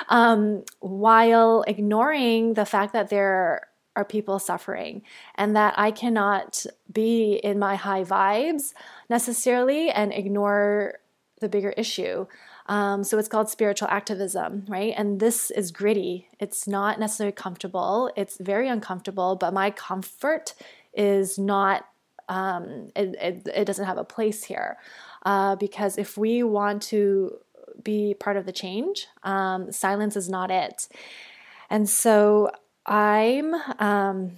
Um, 0.10 0.64
while 0.80 1.64
ignoring 1.68 2.54
the 2.54 2.66
fact 2.66 2.94
that 2.94 3.10
there 3.10 3.67
are 3.98 4.06
people 4.06 4.38
suffering 4.38 5.02
and 5.36 5.56
that 5.56 5.74
I 5.76 5.90
cannot 5.90 6.66
be 6.92 7.34
in 7.44 7.58
my 7.58 7.76
high 7.76 8.04
vibes 8.04 8.74
necessarily 9.10 9.90
and 9.90 10.14
ignore 10.14 11.00
the 11.42 11.50
bigger 11.50 11.72
issue. 11.72 12.28
Um, 12.68 13.04
so 13.04 13.18
it's 13.18 13.28
called 13.28 13.50
spiritual 13.50 13.88
activism, 13.90 14.66
right? 14.68 14.94
And 14.96 15.20
this 15.20 15.50
is 15.50 15.72
gritty. 15.72 16.28
It's 16.40 16.68
not 16.68 17.00
necessarily 17.00 17.32
comfortable. 17.32 18.12
It's 18.16 18.38
very 18.38 18.70
uncomfortable, 18.70 19.36
but 19.36 19.52
my 19.52 19.72
comfort 19.72 20.54
is 20.94 21.40
not, 21.40 21.88
um, 22.30 22.92
it, 22.96 23.16
it, 23.20 23.48
it, 23.56 23.66
doesn't 23.66 23.86
have 23.86 23.98
a 23.98 24.04
place 24.04 24.44
here. 24.44 24.78
Uh, 25.26 25.56
because 25.56 25.98
if 25.98 26.18
we 26.18 26.44
want 26.44 26.84
to 26.84 27.38
be 27.82 28.14
part 28.14 28.38
of 28.38 28.46
the 28.46 28.52
change, 28.52 29.08
um, 29.24 29.72
silence 29.72 30.16
is 30.16 30.30
not 30.30 30.52
it. 30.52 30.88
And 31.70 31.90
so 31.90 32.52
I'm 32.88 33.54
um, 33.80 34.32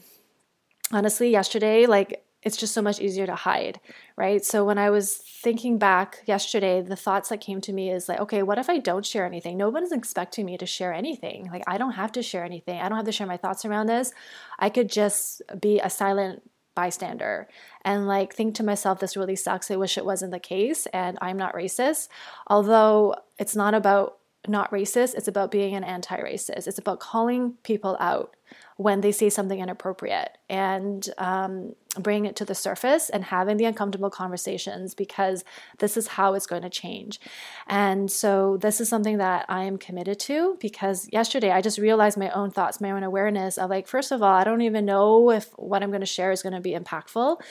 honestly, 0.92 1.30
yesterday, 1.30 1.86
like, 1.86 2.24
it's 2.42 2.56
just 2.56 2.74
so 2.74 2.82
much 2.82 3.02
easier 3.02 3.26
to 3.26 3.36
hide, 3.36 3.82
right? 4.16 4.44
So 4.46 4.64
when 4.64 4.78
I 4.78 4.90
was 4.92 5.18
thinking 5.18 5.78
back 5.78 6.20
yesterday, 6.26 6.82
the 6.82 6.96
thoughts 6.96 7.30
that 7.30 7.42
came 7.42 7.60
to 7.62 7.74
me 7.74 7.92
is 7.92 8.08
like, 8.08 8.20
okay, 8.22 8.44
what 8.44 8.58
if 8.58 8.70
I 8.70 8.80
don't 8.80 9.06
share 9.06 9.26
anything? 9.26 9.58
No 9.58 9.70
one's 9.70 9.92
expecting 9.92 10.46
me 10.46 10.58
to 10.58 10.66
share 10.66 10.94
anything. 10.94 11.50
Like 11.52 11.64
I 11.68 11.78
don't 11.78 11.92
have 11.94 12.14
to 12.14 12.24
share 12.24 12.46
anything. 12.46 12.80
I 12.80 12.88
don't 12.88 12.96
have 12.96 13.06
to 13.08 13.12
share 13.12 13.28
my 13.28 13.36
thoughts 13.36 13.66
around 13.66 13.88
this. 13.88 14.14
I 14.58 14.70
could 14.70 14.90
just 14.90 15.42
be 15.60 15.80
a 15.80 15.90
silent 15.90 16.42
bystander 16.76 17.50
and 17.84 18.08
like 18.08 18.34
think 18.34 18.56
to 18.56 18.64
myself 18.64 19.00
this 19.00 19.18
really 19.18 19.36
sucks. 19.36 19.70
I 19.70 19.76
wish 19.76 19.98
it 19.98 20.06
wasn't 20.06 20.32
the 20.32 20.40
case 20.40 20.86
and 20.94 21.18
I'm 21.22 21.36
not 21.36 21.54
racist. 21.54 22.08
Although 22.48 23.16
it's 23.38 23.56
not 23.56 23.74
about 23.74 24.19
not 24.48 24.72
racist, 24.72 25.16
it's 25.16 25.28
about 25.28 25.52
being 25.52 25.76
an 25.76 25.84
anti-racist. 25.84 26.68
It's 26.68 26.78
about 26.78 27.00
calling 27.00 27.56
people 27.64 27.98
out 28.00 28.36
when 28.78 29.02
they 29.02 29.12
say 29.12 29.30
something 29.30 29.60
inappropriate 29.60 30.38
and 30.50 31.10
um, 31.18 31.76
bringing 32.00 32.26
it 32.26 32.36
to 32.38 32.46
the 32.46 32.56
surface 32.56 33.10
and 33.10 33.26
having 33.26 33.58
the 33.58 33.66
uncomfortable 33.66 34.10
conversations 34.10 34.96
because 34.96 35.44
this 35.80 35.98
is 35.98 36.08
how 36.08 36.34
it's 36.34 36.48
going 36.48 36.62
to 36.62 36.70
change. 36.70 37.20
And 37.68 38.10
so, 38.10 38.58
this 38.58 38.80
is 38.80 38.88
something 38.88 39.18
that 39.18 39.46
I 39.50 39.66
am 39.66 39.78
committed 39.78 40.20
to 40.22 40.58
because 40.62 41.10
yesterday 41.12 41.52
I 41.52 41.62
just 41.62 41.78
realized 41.78 42.18
my 42.18 42.30
own 42.30 42.52
thoughts, 42.52 42.80
my 42.80 42.92
own 42.92 43.04
awareness 43.04 43.58
of 43.58 43.70
like, 43.70 43.88
first 43.88 44.12
of 44.12 44.24
all, 44.24 44.34
I 44.34 44.46
don't 44.46 44.62
even 44.62 44.86
know 44.86 45.30
if 45.30 45.50
what 45.58 45.84
I'm 45.84 45.90
going 45.90 46.00
to 46.00 46.06
share 46.06 46.32
is 46.32 46.42
going 46.42 46.54
to 46.54 46.62
be 46.62 46.72
impactful. 46.72 47.42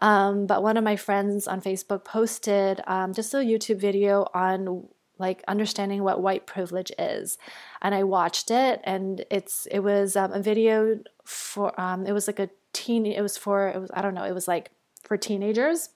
Um, 0.00 0.46
but 0.46 0.62
one 0.62 0.76
of 0.76 0.84
my 0.84 0.96
friends 0.96 1.48
on 1.48 1.62
Facebook 1.62 2.04
posted 2.04 2.82
um, 2.86 3.14
just 3.14 3.32
a 3.32 3.38
YouTube 3.38 3.78
video 3.78 4.28
on 4.34 4.86
like 5.18 5.42
understanding 5.46 6.02
what 6.02 6.20
white 6.20 6.46
privilege 6.46 6.92
is. 6.98 7.38
And 7.82 7.94
i 7.94 8.02
watched 8.02 8.50
it 8.50 8.80
and 8.84 9.24
it's 9.30 9.66
it 9.70 9.80
was 9.80 10.16
um, 10.16 10.32
a 10.32 10.40
video 10.40 10.98
for 11.24 11.78
um, 11.80 12.06
it 12.06 12.12
was 12.12 12.26
like 12.26 12.38
a 12.38 12.50
teen 12.72 13.06
it 13.06 13.22
was 13.22 13.36
for 13.38 13.68
it 13.68 13.80
was 13.80 13.90
i 13.94 14.02
don't 14.02 14.14
know 14.14 14.24
it 14.24 14.34
was 14.34 14.48
like 14.48 14.70
for 15.02 15.16
teenagers. 15.16 15.90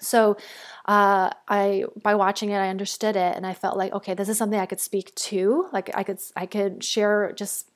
So 0.00 0.36
uh, 0.84 1.30
i 1.48 1.84
by 2.02 2.14
watching 2.14 2.50
it 2.50 2.58
i 2.58 2.68
understood 2.68 3.16
it 3.16 3.34
and 3.36 3.46
i 3.46 3.54
felt 3.54 3.76
like 3.76 3.92
okay 3.92 4.14
this 4.14 4.28
is 4.28 4.38
something 4.38 4.60
i 4.60 4.66
could 4.66 4.80
speak 4.80 5.14
to 5.14 5.68
like 5.72 5.90
i 5.94 6.02
could 6.02 6.20
i 6.36 6.46
could 6.46 6.84
share 6.84 7.32
just 7.32 7.70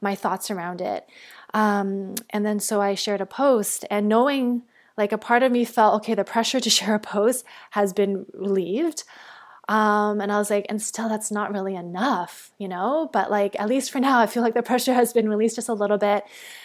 my 0.00 0.14
thoughts 0.14 0.50
around 0.50 0.80
it. 0.80 1.06
Um, 1.54 2.14
and 2.30 2.44
then 2.44 2.58
so 2.60 2.80
i 2.80 2.94
shared 2.94 3.20
a 3.20 3.26
post 3.26 3.84
and 3.90 4.08
knowing 4.08 4.62
like 4.96 5.12
a 5.12 5.18
part 5.18 5.42
of 5.42 5.52
me 5.52 5.64
felt 5.64 5.94
okay 5.96 6.14
the 6.14 6.24
pressure 6.24 6.60
to 6.60 6.70
share 6.78 6.94
a 6.94 7.00
post 7.00 7.44
has 7.70 7.92
been 7.92 8.26
relieved 8.34 9.04
um, 9.68 10.22
and 10.22 10.32
I 10.32 10.38
was 10.38 10.48
like, 10.48 10.64
and 10.70 10.80
still, 10.80 11.10
that's 11.10 11.30
not 11.30 11.52
really 11.52 11.76
enough, 11.76 12.50
you 12.56 12.68
know? 12.68 13.10
But 13.12 13.30
like, 13.30 13.58
at 13.60 13.68
least 13.68 13.90
for 13.90 14.00
now, 14.00 14.18
I 14.18 14.26
feel 14.26 14.42
like 14.42 14.54
the 14.54 14.62
pressure 14.62 14.94
has 14.94 15.12
been 15.12 15.28
released 15.28 15.56
just 15.56 15.68
a 15.68 15.74
little 15.74 15.98
bit 15.98 16.24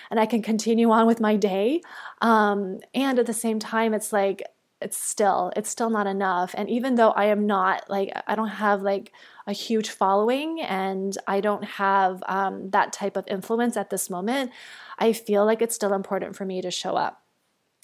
and 0.10 0.22
I 0.22 0.26
can 0.26 0.42
continue 0.42 0.90
on 0.90 1.06
with 1.06 1.20
my 1.20 1.36
day. 1.36 1.82
Um, 2.22 2.80
and 2.94 3.20
at 3.20 3.26
the 3.26 3.34
same 3.34 3.60
time, 3.60 3.94
it's 3.94 4.14
like, 4.14 4.42
it's 4.80 4.98
still, 4.98 5.52
it's 5.58 5.70
still 5.70 5.90
not 5.90 6.08
enough. 6.08 6.56
And 6.58 6.70
even 6.70 6.96
though 6.96 7.12
I 7.12 7.26
am 7.26 7.46
not 7.46 7.90
like, 7.90 8.12
I 8.26 8.36
don't 8.36 8.48
have 8.48 8.82
like 8.82 9.12
a 9.48 9.54
huge 9.54 9.90
following 9.90 10.62
and 10.62 11.18
I 11.28 11.42
don't 11.42 11.64
have 11.64 12.24
um, 12.28 12.70
that 12.70 12.94
type 12.94 13.18
of 13.18 13.26
influence 13.28 13.76
at 13.76 13.90
this 13.90 14.10
moment, 14.10 14.52
I 14.98 15.12
feel 15.12 15.46
like 15.46 15.62
it's 15.62 15.76
still 15.76 15.94
important 15.94 16.38
for 16.38 16.46
me 16.46 16.62
to 16.62 16.72
show 16.72 16.96
up. 16.96 17.22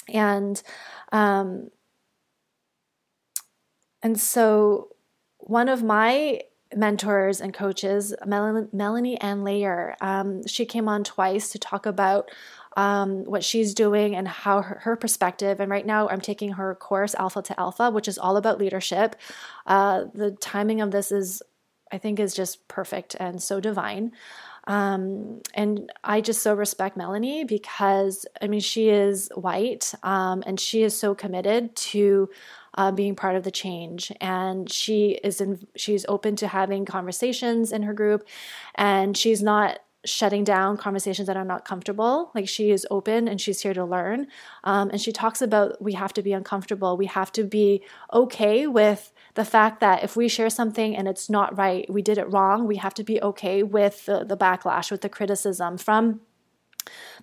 And, 0.07 0.61
um, 1.11 1.71
and 4.01 4.19
so 4.19 4.89
one 5.39 5.69
of 5.69 5.83
my 5.83 6.41
mentors 6.75 7.41
and 7.41 7.53
coaches, 7.53 8.13
Melanie 8.25 9.19
Ann 9.19 9.43
Layer, 9.43 9.95
um, 10.01 10.45
she 10.45 10.65
came 10.65 10.87
on 10.87 11.03
twice 11.03 11.49
to 11.51 11.59
talk 11.59 11.85
about 11.85 12.29
um, 12.77 13.23
what 13.23 13.43
she's 13.43 13.73
doing 13.73 14.15
and 14.15 14.27
how 14.27 14.61
her, 14.61 14.79
her, 14.83 14.95
perspective. 14.95 15.59
And 15.59 15.71
right 15.71 15.85
now, 15.85 16.07
I'm 16.07 16.21
taking 16.21 16.53
her 16.53 16.75
course, 16.75 17.15
Alpha 17.15 17.41
to 17.41 17.59
Alpha, 17.59 17.89
which 17.89 18.07
is 18.07 18.19
all 18.19 18.37
about 18.37 18.59
leadership. 18.59 19.15
Uh, 19.65 20.05
the 20.13 20.31
timing 20.31 20.79
of 20.79 20.91
this 20.91 21.11
is, 21.11 21.41
I 21.91 21.97
think, 21.97 22.19
is 22.19 22.35
just 22.35 22.67
perfect 22.67 23.15
and 23.19 23.41
so 23.41 23.59
divine. 23.59 24.11
Um, 24.67 25.41
and 25.55 25.91
I 26.03 26.21
just 26.21 26.43
so 26.43 26.53
respect 26.53 26.95
Melanie 26.95 27.43
because 27.43 28.27
I 28.39 28.45
mean 28.47 28.59
she 28.59 28.89
is 28.89 29.31
white 29.33 29.95
um, 30.03 30.43
and 30.45 30.59
she 30.59 30.83
is 30.83 30.95
so 30.95 31.15
committed 31.15 31.75
to 31.75 32.29
uh, 32.75 32.91
being 32.91 33.15
part 33.15 33.35
of 33.35 33.43
the 33.43 33.51
change. 33.51 34.11
And 34.21 34.71
she 34.71 35.19
is 35.23 35.41
in, 35.41 35.67
she's 35.75 36.05
open 36.07 36.35
to 36.37 36.47
having 36.47 36.85
conversations 36.85 37.71
in 37.71 37.83
her 37.83 37.93
group, 37.93 38.27
and 38.75 39.15
she's 39.15 39.41
not 39.41 39.79
shutting 40.05 40.43
down 40.45 40.77
conversations 40.77 41.27
that 41.27 41.35
are 41.35 41.45
not 41.45 41.65
comfortable. 41.65 42.31
Like 42.33 42.47
she 42.47 42.71
is 42.71 42.87
open 42.89 43.27
and 43.27 43.39
she's 43.39 43.61
here 43.61 43.73
to 43.73 43.83
learn. 43.83 44.27
Um, 44.63 44.89
and 44.91 45.01
she 45.01 45.11
talks 45.11 45.41
about 45.41 45.81
we 45.81 45.93
have 45.93 46.13
to 46.13 46.21
be 46.21 46.31
uncomfortable. 46.31 46.95
We 46.95 47.07
have 47.07 47.31
to 47.33 47.43
be 47.43 47.83
okay 48.13 48.65
with 48.65 49.11
the 49.33 49.43
fact 49.43 49.81
that 49.81 50.03
if 50.03 50.15
we 50.15 50.27
share 50.27 50.49
something 50.49 50.95
and 50.95 51.07
it's 51.07 51.29
not 51.29 51.57
right, 51.57 51.89
we 51.89 52.01
did 52.01 52.17
it 52.17 52.31
wrong, 52.31 52.65
we 52.65 52.77
have 52.77 52.93
to 52.95 53.03
be 53.03 53.21
okay 53.21 53.61
with 53.61 54.05
the, 54.05 54.23
the 54.23 54.37
backlash, 54.37 54.89
with 54.89 55.01
the 55.01 55.09
criticism 55.09 55.77
from 55.77 56.21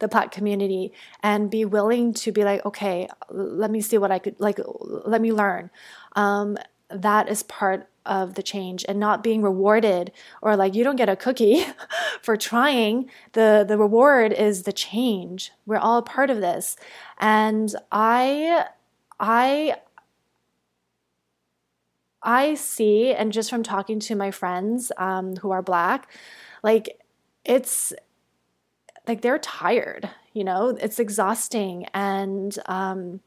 the 0.00 0.08
black 0.08 0.30
community 0.30 0.92
and 1.22 1.50
be 1.50 1.64
willing 1.64 2.12
to 2.12 2.32
be 2.32 2.44
like 2.44 2.64
okay 2.64 3.08
let 3.30 3.70
me 3.70 3.80
see 3.80 3.98
what 3.98 4.10
i 4.10 4.18
could 4.18 4.38
like 4.38 4.58
let 5.06 5.20
me 5.20 5.32
learn. 5.32 5.70
Um, 6.14 6.56
that 6.90 7.28
is 7.28 7.42
part 7.42 7.88
of 8.04 8.34
the 8.34 8.42
change 8.42 8.84
and 8.88 9.00
not 9.00 9.24
being 9.24 9.42
rewarded 9.42 10.12
or 10.40 10.54
like 10.56 10.76
you 10.76 10.84
don't 10.84 10.94
get 10.94 11.08
a 11.08 11.16
cookie 11.16 11.66
for 12.22 12.36
trying. 12.36 13.10
The 13.32 13.64
the 13.66 13.78
reward 13.78 14.32
is 14.32 14.62
the 14.62 14.72
change. 14.72 15.52
We're 15.66 15.78
all 15.78 16.02
part 16.02 16.30
of 16.30 16.40
this. 16.40 16.76
And 17.18 17.74
i 17.90 18.66
i 19.18 19.74
i 22.22 22.54
see 22.54 23.12
and 23.12 23.32
just 23.32 23.48
from 23.50 23.62
talking 23.62 23.98
to 23.98 24.14
my 24.14 24.30
friends 24.30 24.92
um, 24.98 25.36
who 25.36 25.50
are 25.50 25.62
black 25.62 26.10
like 26.62 27.00
it's 27.44 27.92
like 29.06 29.20
they're 29.22 29.38
tired 29.38 30.08
you 30.32 30.44
know 30.44 30.76
it's 30.80 30.98
exhausting 30.98 31.86
and 31.94 32.58
um 32.66 33.20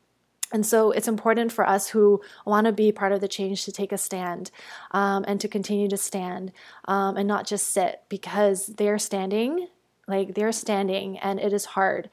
and 0.51 0.65
so 0.65 0.91
it's 0.91 1.07
important 1.07 1.51
for 1.51 1.67
us 1.67 1.89
who 1.89 2.21
want 2.45 2.65
to 2.65 2.71
be 2.71 2.91
part 2.91 3.12
of 3.12 3.21
the 3.21 3.27
change 3.27 3.65
to 3.65 3.71
take 3.71 3.91
a 3.91 3.98
stand 3.98 4.51
um, 4.91 5.24
and 5.27 5.39
to 5.41 5.48
continue 5.48 5.88
to 5.89 5.98
stand 5.98 6.51
um, 6.86 7.17
and 7.17 7.27
not 7.27 7.45
just 7.45 7.67
sit 7.67 8.01
because 8.09 8.67
they're 8.67 8.98
standing, 8.98 9.67
like 10.07 10.33
they're 10.33 10.51
standing, 10.51 11.19
and 11.19 11.39
it 11.39 11.53
is 11.53 11.65
hard. 11.65 12.09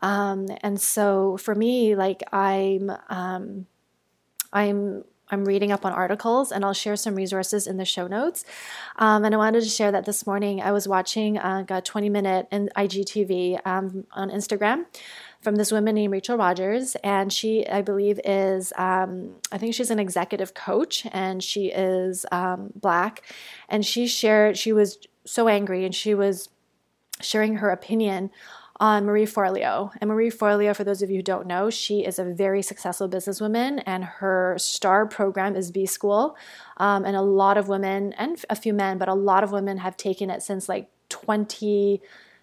Um, 0.00 0.48
and 0.60 0.80
so 0.80 1.38
for 1.38 1.54
me, 1.54 1.96
like 1.96 2.22
I'm, 2.32 2.92
um, 3.08 3.66
I'm 4.52 5.04
I'm 5.30 5.44
reading 5.44 5.72
up 5.72 5.84
on 5.84 5.92
articles 5.92 6.52
and 6.52 6.64
I'll 6.64 6.72
share 6.72 6.96
some 6.96 7.14
resources 7.14 7.66
in 7.66 7.76
the 7.76 7.84
show 7.84 8.06
notes. 8.06 8.44
Um, 8.96 9.24
and 9.24 9.34
I 9.34 9.38
wanted 9.38 9.62
to 9.62 9.68
share 9.68 9.92
that 9.92 10.04
this 10.04 10.26
morning 10.26 10.60
I 10.60 10.72
was 10.72 10.88
watching 10.88 11.38
uh, 11.38 11.64
a 11.68 11.80
20 11.80 12.08
minute 12.08 12.48
in 12.50 12.70
IGTV 12.76 13.66
um, 13.66 14.06
on 14.12 14.30
Instagram 14.30 14.86
from 15.40 15.56
this 15.56 15.70
woman 15.70 15.94
named 15.94 16.12
Rachel 16.12 16.36
Rodgers. 16.36 16.96
And 17.04 17.32
she, 17.32 17.66
I 17.66 17.82
believe, 17.82 18.20
is, 18.24 18.72
um, 18.76 19.36
I 19.52 19.58
think 19.58 19.74
she's 19.74 19.90
an 19.90 19.98
executive 19.98 20.54
coach 20.54 21.06
and 21.12 21.42
she 21.42 21.66
is 21.66 22.26
um, 22.32 22.72
black. 22.74 23.22
And 23.68 23.84
she 23.84 24.06
shared, 24.06 24.58
she 24.58 24.72
was 24.72 24.98
so 25.24 25.48
angry 25.48 25.84
and 25.84 25.94
she 25.94 26.14
was 26.14 26.48
sharing 27.20 27.56
her 27.56 27.70
opinion 27.70 28.30
on 28.80 29.04
Marie 29.04 29.26
Forleo. 29.26 29.90
And 30.00 30.08
Marie 30.08 30.30
Forleo, 30.30 30.74
for 30.74 30.84
those 30.84 31.02
of 31.02 31.10
you 31.10 31.16
who 31.16 31.22
don't 31.22 31.46
know, 31.46 31.68
she 31.70 32.04
is 32.04 32.18
a 32.18 32.24
very 32.24 32.62
successful 32.62 33.08
businesswoman, 33.08 33.82
and 33.86 34.04
her 34.04 34.56
star 34.58 35.06
program 35.06 35.56
is 35.56 35.70
B 35.70 35.86
School. 35.86 36.36
Um, 36.76 37.04
and 37.04 37.16
a 37.16 37.22
lot 37.22 37.58
of 37.58 37.68
women, 37.68 38.12
and 38.14 38.42
a 38.48 38.56
few 38.56 38.72
men, 38.72 38.98
but 38.98 39.08
a 39.08 39.14
lot 39.14 39.42
of 39.42 39.52
women 39.52 39.78
have 39.78 39.96
taken 39.96 40.30
it 40.30 40.42
since 40.42 40.68
like 40.68 40.88
20, 41.08 42.00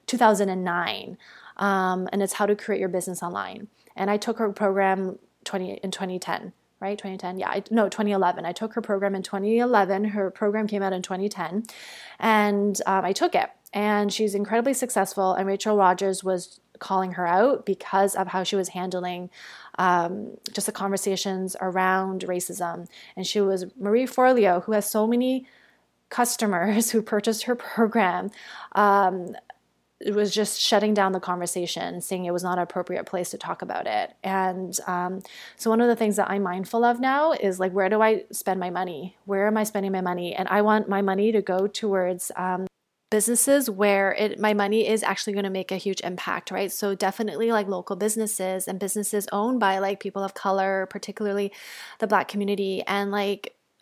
2009 0.07 1.17
um, 1.57 2.09
and 2.11 2.21
it's 2.21 2.33
how 2.33 2.45
to 2.45 2.55
create 2.55 2.79
your 2.79 2.89
business 2.89 3.23
online. 3.23 3.67
And 3.95 4.09
I 4.09 4.17
took 4.17 4.39
her 4.39 4.51
program 4.51 5.19
20 5.45 5.73
in 5.83 5.91
2010 5.91 6.53
right? 6.81 6.97
2010 6.97 7.37
yeah 7.39 7.49
I, 7.49 7.63
no 7.71 7.87
2011 7.87 8.45
i 8.45 8.51
took 8.51 8.73
her 8.73 8.81
program 8.81 9.15
in 9.15 9.23
2011 9.23 10.05
her 10.05 10.29
program 10.29 10.67
came 10.67 10.83
out 10.83 10.91
in 10.91 11.01
2010 11.01 11.63
and 12.19 12.81
um, 12.85 13.05
i 13.05 13.13
took 13.13 13.33
it 13.33 13.49
and 13.75 14.11
she's 14.11 14.33
incredibly 14.33 14.73
successful 14.73 15.33
and 15.33 15.45
rachel 15.45 15.77
rodgers 15.77 16.23
was 16.23 16.59
calling 16.79 17.11
her 17.11 17.27
out 17.27 17.65
because 17.65 18.15
of 18.15 18.27
how 18.27 18.43
she 18.43 18.55
was 18.55 18.69
handling 18.69 19.29
um, 19.77 20.35
just 20.51 20.65
the 20.65 20.73
conversations 20.73 21.55
around 21.61 22.21
racism 22.21 22.87
and 23.15 23.27
she 23.27 23.39
was 23.39 23.65
marie 23.79 24.07
forleo 24.07 24.63
who 24.63 24.71
has 24.71 24.89
so 24.89 25.05
many 25.05 25.45
customers 26.09 26.91
who 26.91 27.01
purchased 27.01 27.43
her 27.43 27.55
program 27.55 28.31
um, 28.71 29.35
it 29.99 30.13
was 30.13 30.33
just 30.33 30.59
shutting 30.59 30.93
down 30.93 31.13
the 31.13 31.19
conversation, 31.19 32.01
saying 32.01 32.25
it 32.25 32.33
was 32.33 32.43
not 32.43 32.57
an 32.57 32.63
appropriate 32.63 33.05
place 33.05 33.29
to 33.29 33.37
talk 33.37 33.61
about 33.61 33.87
it. 33.87 34.13
And 34.23 34.77
um, 34.87 35.21
so, 35.55 35.69
one 35.69 35.79
of 35.79 35.87
the 35.87 35.95
things 35.95 36.17
that 36.17 36.29
I'm 36.29 36.43
mindful 36.43 36.83
of 36.83 36.99
now 36.99 37.31
is 37.31 37.59
like, 37.59 37.71
where 37.71 37.87
do 37.87 38.01
I 38.01 38.25
spend 38.31 38.59
my 38.59 38.69
money? 38.69 39.15
Where 39.25 39.47
am 39.47 39.55
I 39.55 39.63
spending 39.63 39.93
my 39.93 40.01
money? 40.01 40.35
And 40.35 40.49
I 40.49 40.61
want 40.61 40.89
my 40.89 41.01
money 41.01 41.31
to 41.31 41.41
go 41.41 41.67
towards 41.67 42.31
um, 42.35 42.67
businesses 43.09 43.69
where 43.69 44.13
it 44.13 44.39
my 44.39 44.53
money 44.53 44.87
is 44.87 45.03
actually 45.03 45.33
going 45.33 45.43
to 45.43 45.49
make 45.49 45.71
a 45.71 45.77
huge 45.77 46.01
impact 46.01 46.51
right 46.51 46.71
so 46.71 46.95
definitely 46.95 47.51
like 47.51 47.67
local 47.67 47.95
businesses 47.95 48.67
and 48.67 48.79
businesses 48.79 49.27
owned 49.31 49.59
by 49.59 49.77
like 49.77 49.99
people 49.99 50.23
of 50.23 50.33
color 50.33 50.87
particularly 50.89 51.51
the 51.99 52.07
black 52.07 52.27
community 52.27 52.81
and 52.87 53.11
like 53.11 53.55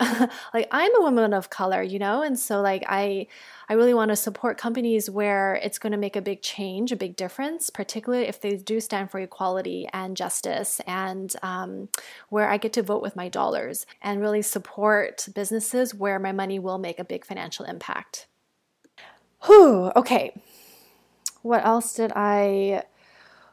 like 0.52 0.66
I'm 0.72 0.94
a 0.96 1.02
woman 1.02 1.32
of 1.32 1.50
color, 1.50 1.80
you 1.80 2.00
know, 2.00 2.22
and 2.22 2.36
so 2.38 2.60
like 2.60 2.84
I 2.88 3.28
I 3.68 3.74
really 3.74 3.94
want 3.94 4.10
to 4.10 4.16
support 4.16 4.58
companies 4.58 5.08
where 5.08 5.54
it's 5.54 5.78
going 5.78 5.92
to 5.92 5.98
make 5.98 6.16
a 6.16 6.20
big 6.20 6.42
change, 6.42 6.90
a 6.90 6.96
big 6.96 7.16
difference, 7.16 7.70
particularly 7.70 8.26
if 8.26 8.40
they 8.40 8.56
do 8.56 8.80
stand 8.80 9.10
for 9.10 9.20
equality 9.20 9.88
and 9.92 10.16
justice, 10.16 10.80
and 10.86 11.34
um, 11.42 11.88
where 12.28 12.48
I 12.48 12.56
get 12.56 12.72
to 12.74 12.82
vote 12.82 13.02
with 13.02 13.14
my 13.14 13.28
dollars 13.28 13.86
and 14.02 14.20
really 14.20 14.42
support 14.42 15.28
businesses 15.32 15.94
where 15.94 16.18
my 16.18 16.32
money 16.32 16.58
will 16.58 16.78
make 16.78 16.98
a 16.98 17.04
big 17.04 17.24
financial 17.24 17.64
impact. 17.64 18.26
Whew, 19.46 19.92
okay. 19.94 20.34
What 21.42 21.64
else 21.66 21.94
did 21.94 22.12
I 22.16 22.84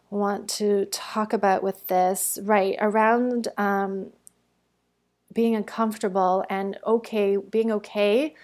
want 0.09 0.49
to 0.51 0.85
talk 0.85 1.33
about 1.33 1.63
with 1.63 1.87
this? 1.87 2.39
Right, 2.41 2.77
around 2.79 3.49
um, 3.57 4.11
being 5.33 5.55
uncomfortable 5.55 6.45
and 6.49 6.77
okay, 6.85 7.35
being 7.37 7.71
okay. 7.73 8.35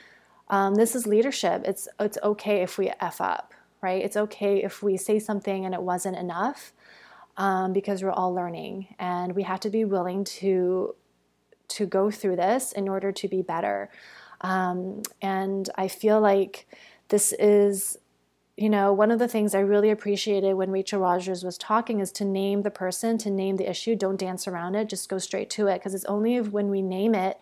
Um, 0.49 0.75
this 0.75 0.95
is 0.95 1.07
leadership. 1.07 1.63
It's 1.65 1.87
it's 1.99 2.17
okay 2.21 2.61
if 2.63 2.77
we 2.77 2.91
f 2.99 3.21
up, 3.21 3.53
right? 3.81 4.03
It's 4.03 4.17
okay 4.17 4.63
if 4.63 4.83
we 4.83 4.97
say 4.97 5.19
something 5.19 5.65
and 5.65 5.73
it 5.73 5.81
wasn't 5.81 6.17
enough, 6.17 6.73
um, 7.37 7.71
because 7.71 8.03
we're 8.03 8.11
all 8.11 8.33
learning, 8.33 8.95
and 8.99 9.35
we 9.35 9.43
have 9.43 9.61
to 9.61 9.69
be 9.69 9.85
willing 9.85 10.23
to 10.25 10.95
to 11.69 11.85
go 11.85 12.11
through 12.11 12.37
this 12.37 12.71
in 12.73 12.87
order 12.89 13.11
to 13.13 13.27
be 13.27 13.41
better. 13.41 13.89
Um, 14.41 15.01
and 15.21 15.69
I 15.75 15.87
feel 15.87 16.21
like 16.21 16.67
this 17.09 17.33
is 17.33 17.97
you 18.57 18.71
know, 18.71 18.91
one 18.91 19.11
of 19.11 19.19
the 19.19 19.27
things 19.27 19.53
I 19.53 19.59
really 19.59 19.91
appreciated 19.91 20.55
when 20.55 20.71
Rachel 20.71 20.99
Rodgers 20.99 21.43
was 21.43 21.59
talking 21.59 21.99
is 21.99 22.11
to 22.13 22.25
name 22.25 22.63
the 22.63 22.71
person, 22.71 23.19
to 23.19 23.29
name 23.29 23.57
the 23.57 23.69
issue. 23.69 23.95
Don't 23.95 24.19
dance 24.19 24.47
around 24.47 24.73
it, 24.73 24.89
just 24.89 25.09
go 25.09 25.19
straight 25.19 25.51
to 25.51 25.67
it. 25.67 25.75
Because 25.75 25.93
it's 25.93 26.05
only 26.05 26.41
when 26.41 26.69
we 26.69 26.81
name 26.81 27.13
it 27.13 27.39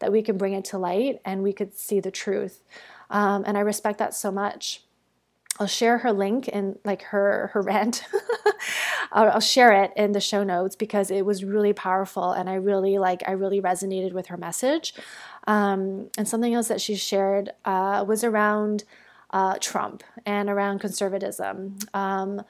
that 0.00 0.12
we 0.12 0.20
can 0.20 0.36
bring 0.36 0.52
it 0.52 0.66
to 0.66 0.78
light 0.78 1.20
and 1.24 1.42
we 1.42 1.54
could 1.54 1.74
see 1.74 2.00
the 2.00 2.10
truth. 2.10 2.62
Um, 3.08 3.44
and 3.46 3.56
I 3.56 3.60
respect 3.60 3.98
that 3.98 4.14
so 4.14 4.30
much. 4.30 4.82
I'll 5.58 5.66
share 5.66 5.98
her 5.98 6.12
link 6.12 6.48
and 6.52 6.78
like 6.84 7.02
her 7.04 7.50
her 7.54 7.62
rant. 7.62 8.04
I'll, 9.10 9.30
I'll, 9.30 9.40
share 9.40 9.72
it 9.82 9.92
in 9.96 10.12
the 10.12 10.20
show 10.20 10.44
notes 10.44 10.76
because 10.76 11.10
it 11.10 11.24
was 11.24 11.42
really 11.42 11.72
powerful 11.72 12.32
and 12.32 12.48
I 12.48 12.54
really 12.54 12.98
like 12.98 13.22
I 13.26 13.32
really 13.32 13.60
resonated 13.60 14.12
with 14.12 14.26
her 14.26 14.36
message. 14.36 14.94
Um, 15.46 16.10
and 16.18 16.28
something 16.28 16.52
else 16.52 16.68
that 16.68 16.80
she 16.80 16.94
shared 16.94 17.50
uh, 17.64 18.04
was 18.06 18.22
around 18.22 18.84
uh, 19.30 19.56
Trump 19.60 20.02
and 20.24 20.48
around 20.48 20.80
conservatism. 20.80 21.78
Um, 21.94 22.42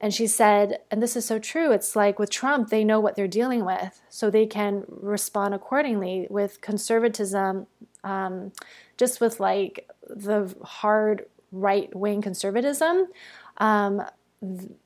and 0.00 0.14
she 0.14 0.26
said, 0.26 0.78
and 0.90 1.02
this 1.02 1.16
is 1.16 1.24
so 1.24 1.38
true, 1.38 1.72
it's 1.72 1.96
like 1.96 2.18
with 2.18 2.30
Trump, 2.30 2.68
they 2.68 2.84
know 2.84 3.00
what 3.00 3.16
they're 3.16 3.26
dealing 3.26 3.64
with, 3.64 4.00
so 4.08 4.30
they 4.30 4.46
can 4.46 4.84
respond 4.88 5.54
accordingly. 5.54 6.28
With 6.30 6.60
conservatism, 6.60 7.66
um, 8.04 8.52
just 8.96 9.20
with 9.20 9.40
like 9.40 9.90
the 10.08 10.54
hard 10.62 11.26
right 11.50 11.94
wing 11.96 12.22
conservatism, 12.22 13.08
um, 13.56 14.02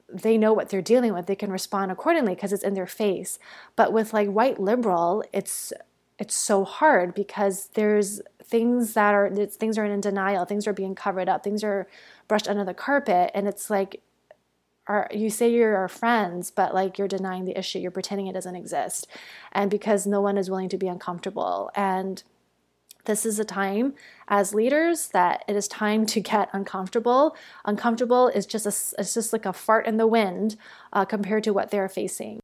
they 0.08 0.38
know 0.38 0.54
what 0.54 0.70
they're 0.70 0.80
dealing 0.80 1.12
with. 1.12 1.26
They 1.26 1.36
can 1.36 1.52
respond 1.52 1.92
accordingly 1.92 2.34
because 2.34 2.52
it's 2.52 2.64
in 2.64 2.74
their 2.74 2.86
face. 2.86 3.38
But 3.76 3.92
with 3.92 4.14
like 4.14 4.28
white 4.28 4.58
liberal, 4.58 5.24
it's 5.32 5.74
it's 6.18 6.34
so 6.36 6.64
hard 6.64 7.14
because 7.14 7.68
there's 7.74 8.20
things 8.52 8.92
that 8.92 9.14
are 9.14 9.34
things 9.46 9.78
are 9.78 9.86
in 9.86 10.00
denial 10.00 10.44
things 10.44 10.66
are 10.66 10.74
being 10.74 10.94
covered 10.94 11.26
up 11.26 11.42
things 11.42 11.64
are 11.64 11.88
brushed 12.28 12.46
under 12.46 12.64
the 12.64 12.74
carpet 12.74 13.30
and 13.34 13.48
it's 13.48 13.70
like 13.70 14.02
are 14.86 15.08
you 15.10 15.30
say 15.30 15.50
you're 15.50 15.74
our 15.74 15.88
friends 15.88 16.50
but 16.50 16.74
like 16.74 16.98
you're 16.98 17.08
denying 17.08 17.46
the 17.46 17.58
issue 17.58 17.78
you're 17.78 17.90
pretending 17.90 18.26
it 18.26 18.34
doesn't 18.34 18.54
exist 18.54 19.06
and 19.52 19.70
because 19.70 20.06
no 20.06 20.20
one 20.20 20.36
is 20.36 20.50
willing 20.50 20.68
to 20.68 20.76
be 20.76 20.86
uncomfortable. 20.86 21.70
And 21.74 22.22
this 23.06 23.24
is 23.24 23.38
a 23.38 23.44
time 23.44 23.94
as 24.28 24.54
leaders 24.54 25.08
that 25.08 25.44
it 25.48 25.56
is 25.56 25.66
time 25.66 26.04
to 26.06 26.20
get 26.20 26.50
uncomfortable. 26.52 27.34
Uncomfortable 27.64 28.28
is 28.28 28.44
just 28.44 28.66
a, 28.66 29.00
it's 29.00 29.14
just 29.14 29.32
like 29.32 29.46
a 29.46 29.52
fart 29.54 29.86
in 29.86 29.96
the 29.96 30.06
wind 30.06 30.56
uh, 30.92 31.06
compared 31.06 31.42
to 31.44 31.54
what 31.54 31.70
they're 31.70 31.88
facing. 31.88 32.40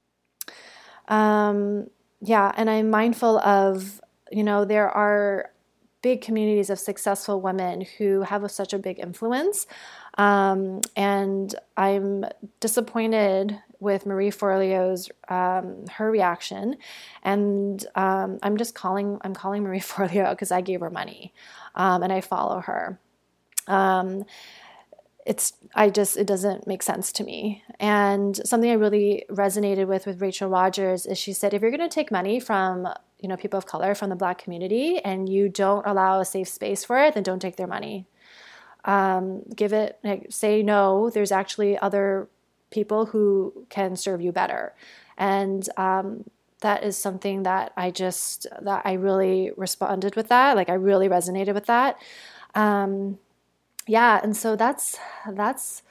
Um, 1.06 1.88
yeah 2.20 2.52
and 2.56 2.68
i'm 2.68 2.90
mindful 2.90 3.38
of 3.38 4.00
you 4.30 4.42
know 4.42 4.64
there 4.64 4.90
are 4.90 5.50
big 6.08 6.22
communities 6.22 6.70
of 6.70 6.78
successful 6.78 7.38
women 7.38 7.84
who 7.98 8.22
have 8.22 8.42
a, 8.42 8.48
such 8.48 8.72
a 8.72 8.78
big 8.78 8.98
influence 8.98 9.66
Um, 10.16 10.80
and 10.96 11.54
I'm 11.76 12.24
disappointed 12.60 13.60
with 13.78 14.06
Marie 14.06 14.30
Forleo's 14.30 15.10
um, 15.28 15.84
her 15.96 16.10
reaction, 16.10 16.76
and 17.22 17.86
um, 17.94 18.38
I'm 18.42 18.56
just 18.56 18.74
calling 18.74 19.18
I'm 19.24 19.34
calling 19.34 19.62
Marie 19.62 19.80
Forleo 19.92 20.30
because 20.30 20.50
I 20.50 20.60
gave 20.60 20.80
her 20.80 20.90
money, 20.90 21.32
um, 21.74 22.02
and 22.02 22.12
I 22.12 22.20
follow 22.20 22.60
her. 22.60 22.98
Um, 23.68 24.24
it's 25.24 25.52
I 25.74 25.90
just 25.90 26.16
it 26.16 26.26
doesn't 26.26 26.66
make 26.66 26.82
sense 26.82 27.12
to 27.12 27.22
me. 27.22 27.62
And 27.78 28.34
something 28.44 28.70
I 28.70 28.74
really 28.74 29.24
resonated 29.30 29.86
with 29.86 30.06
with 30.06 30.22
Rachel 30.22 30.48
Rodgers 30.48 31.06
is 31.06 31.18
she 31.18 31.32
said 31.32 31.52
if 31.52 31.60
you're 31.62 31.76
going 31.76 31.88
to 31.90 31.94
take 31.94 32.10
money 32.10 32.40
from 32.40 32.88
you 33.20 33.28
know 33.28 33.36
people 33.36 33.58
of 33.58 33.66
color 33.66 33.94
from 33.94 34.10
the 34.10 34.16
black 34.16 34.38
community 34.38 34.98
and 34.98 35.28
you 35.28 35.48
don't 35.48 35.86
allow 35.86 36.20
a 36.20 36.24
safe 36.24 36.48
space 36.48 36.84
for 36.84 36.98
it, 36.98 37.14
then 37.14 37.22
don't 37.22 37.40
take 37.40 37.56
their 37.56 37.66
money. 37.66 38.06
Um, 38.84 39.42
give 39.54 39.72
it 39.72 39.98
say 40.30 40.62
no. 40.62 41.10
There's 41.10 41.32
actually 41.32 41.78
other 41.78 42.28
people 42.70 43.06
who 43.06 43.66
can 43.68 43.96
serve 43.96 44.20
you 44.20 44.32
better, 44.32 44.74
and 45.16 45.68
um, 45.76 46.24
that 46.60 46.82
is 46.82 46.96
something 46.96 47.42
that 47.44 47.72
I 47.76 47.90
just 47.90 48.46
that 48.62 48.82
I 48.84 48.94
really 48.94 49.52
responded 49.56 50.16
with 50.16 50.28
that. 50.28 50.56
Like 50.56 50.68
I 50.68 50.74
really 50.74 51.08
resonated 51.08 51.54
with 51.54 51.66
that. 51.66 51.98
Um, 52.54 53.18
yeah, 53.86 54.20
and 54.22 54.36
so 54.36 54.56
that's 54.56 54.98
that's 55.30 55.82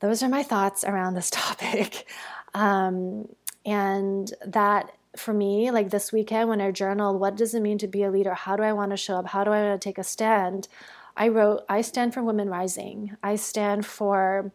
those 0.00 0.22
are 0.22 0.28
my 0.28 0.42
thoughts 0.42 0.84
around 0.84 1.14
this 1.14 1.30
topic. 1.30 2.06
Um, 2.54 3.28
and 3.64 4.32
that 4.44 4.92
for 5.16 5.34
me, 5.34 5.70
like 5.70 5.90
this 5.90 6.12
weekend 6.12 6.48
when 6.48 6.60
I 6.60 6.70
journaled, 6.70 7.20
what 7.20 7.36
does 7.36 7.54
it 7.54 7.60
mean 7.60 7.78
to 7.78 7.86
be 7.86 8.02
a 8.02 8.10
leader? 8.10 8.34
How 8.34 8.56
do 8.56 8.62
I 8.62 8.72
want 8.72 8.90
to 8.92 8.96
show 8.96 9.16
up? 9.16 9.28
How 9.28 9.44
do 9.44 9.50
I 9.50 9.62
want 9.62 9.80
to 9.80 9.84
take 9.84 9.98
a 9.98 10.04
stand? 10.04 10.68
I 11.16 11.28
wrote, 11.28 11.64
I 11.68 11.82
stand 11.82 12.14
for 12.14 12.22
women 12.22 12.48
rising. 12.48 13.16
I 13.22 13.36
stand 13.36 13.84
for 13.84 14.52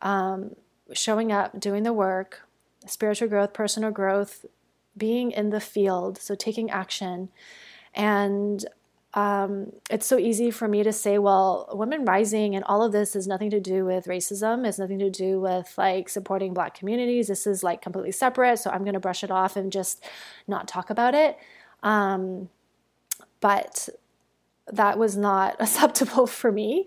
um, 0.00 0.56
showing 0.92 1.30
up, 1.30 1.60
doing 1.60 1.82
the 1.82 1.92
work, 1.92 2.48
spiritual 2.86 3.28
growth, 3.28 3.52
personal 3.52 3.90
growth, 3.90 4.46
being 4.96 5.30
in 5.30 5.50
the 5.50 5.60
field, 5.60 6.18
so 6.18 6.34
taking 6.34 6.70
action. 6.70 7.28
And 7.94 8.64
um, 9.14 9.72
it's 9.90 10.06
so 10.06 10.18
easy 10.18 10.52
for 10.52 10.68
me 10.68 10.84
to 10.84 10.92
say, 10.92 11.18
well, 11.18 11.68
women 11.72 12.04
rising 12.04 12.54
and 12.54 12.64
all 12.64 12.82
of 12.82 12.92
this 12.92 13.14
has 13.14 13.26
nothing 13.26 13.50
to 13.50 13.60
do 13.60 13.84
with 13.84 14.04
racism. 14.04 14.64
It's 14.64 14.78
nothing 14.78 15.00
to 15.00 15.10
do 15.10 15.40
with 15.40 15.74
like 15.76 16.08
supporting 16.08 16.54
Black 16.54 16.74
communities. 16.74 17.26
This 17.26 17.46
is 17.46 17.64
like 17.64 17.82
completely 17.82 18.12
separate. 18.12 18.58
So 18.58 18.70
I'm 18.70 18.82
going 18.82 18.94
to 18.94 19.00
brush 19.00 19.24
it 19.24 19.30
off 19.30 19.56
and 19.56 19.72
just 19.72 20.04
not 20.46 20.68
talk 20.68 20.90
about 20.90 21.14
it. 21.14 21.36
Um, 21.82 22.50
but 23.40 23.88
that 24.72 24.96
was 24.96 25.16
not 25.16 25.56
acceptable 25.60 26.28
for 26.28 26.52
me, 26.52 26.86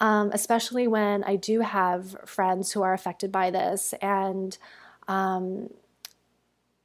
um, 0.00 0.30
especially 0.32 0.88
when 0.88 1.22
I 1.24 1.36
do 1.36 1.60
have 1.60 2.16
friends 2.24 2.72
who 2.72 2.82
are 2.82 2.94
affected 2.94 3.30
by 3.30 3.50
this 3.50 3.92
and. 4.00 4.56
Um, 5.06 5.70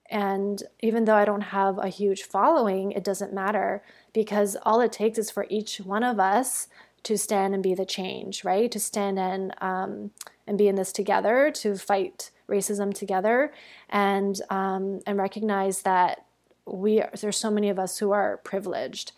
and 0.10 0.62
even 0.80 1.06
though 1.06 1.16
I 1.16 1.26
don't 1.26 1.42
have 1.42 1.80
a 1.80 1.88
huge 1.88 2.22
following, 2.22 2.92
it 2.92 3.04
doesn't 3.04 3.34
matter 3.34 3.82
because 4.14 4.56
all 4.64 4.80
it 4.80 4.92
takes 4.92 5.18
is 5.18 5.32
for 5.32 5.46
each 5.50 5.78
one 5.78 6.04
of 6.04 6.20
us 6.20 6.68
to 7.04 7.18
stand 7.18 7.54
and 7.54 7.62
be 7.62 7.74
the 7.74 7.86
change, 7.86 8.44
right? 8.44 8.72
To 8.72 8.80
stand 8.80 9.20
and 9.20 9.54
um, 9.62 10.12
and 10.48 10.58
be 10.58 10.68
in 10.68 10.76
this 10.76 10.92
together, 10.92 11.52
to 11.56 11.76
fight 11.76 12.32
racism 12.50 12.94
together, 12.94 13.54
and 13.90 14.40
um, 14.50 15.02
and 15.06 15.18
recognize 15.18 15.82
that 15.82 16.26
we 16.66 17.02
are, 17.02 17.10
there's 17.20 17.38
so 17.38 17.52
many 17.52 17.70
of 17.70 17.80
us 17.80 17.98
who 17.98 18.12
are 18.12 18.38
privileged, 18.38 19.12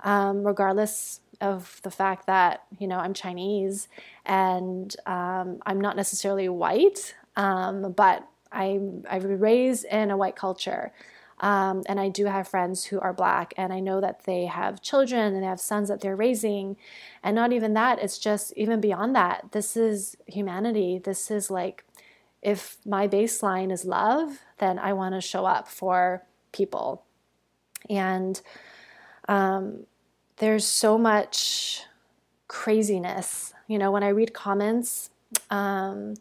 um, 0.00 0.44
regardless 0.46 1.20
of 1.40 1.80
the 1.82 1.90
fact 1.90 2.26
that 2.26 2.64
you 2.78 2.86
know 2.86 2.98
I'm 2.98 3.14
Chinese 3.14 3.88
and 4.26 4.94
um, 5.06 5.60
I'm 5.64 5.80
not 5.80 5.96
necessarily 5.96 6.48
white, 6.48 7.14
um, 7.36 7.92
but 7.92 8.26
I 8.52 8.80
I 9.08 9.18
was 9.18 9.40
raised 9.40 9.84
in 9.86 10.10
a 10.10 10.16
white 10.16 10.36
culture. 10.36 10.92
Um, 11.40 11.82
and 11.86 11.98
I 11.98 12.10
do 12.10 12.26
have 12.26 12.46
friends 12.46 12.84
who 12.84 13.00
are 13.00 13.14
black, 13.14 13.54
and 13.56 13.72
I 13.72 13.80
know 13.80 14.00
that 14.00 14.24
they 14.24 14.44
have 14.44 14.82
children 14.82 15.34
and 15.34 15.42
they 15.42 15.46
have 15.46 15.60
sons 15.60 15.88
that 15.88 16.00
they're 16.00 16.14
raising. 16.14 16.76
And 17.22 17.34
not 17.34 17.52
even 17.52 17.72
that, 17.74 17.98
it's 17.98 18.18
just 18.18 18.52
even 18.56 18.80
beyond 18.80 19.16
that. 19.16 19.52
This 19.52 19.76
is 19.76 20.16
humanity. 20.26 21.00
This 21.02 21.30
is 21.30 21.50
like, 21.50 21.84
if 22.42 22.76
my 22.84 23.08
baseline 23.08 23.72
is 23.72 23.84
love, 23.84 24.40
then 24.58 24.78
I 24.78 24.92
want 24.92 25.14
to 25.14 25.20
show 25.20 25.46
up 25.46 25.66
for 25.66 26.22
people. 26.52 27.04
And 27.88 28.40
um, 29.28 29.86
there's 30.36 30.66
so 30.66 30.98
much 30.98 31.84
craziness. 32.48 33.54
You 33.66 33.78
know, 33.78 33.90
when 33.90 34.02
I 34.02 34.08
read 34.08 34.34
comments, 34.34 35.10
um, 35.48 36.14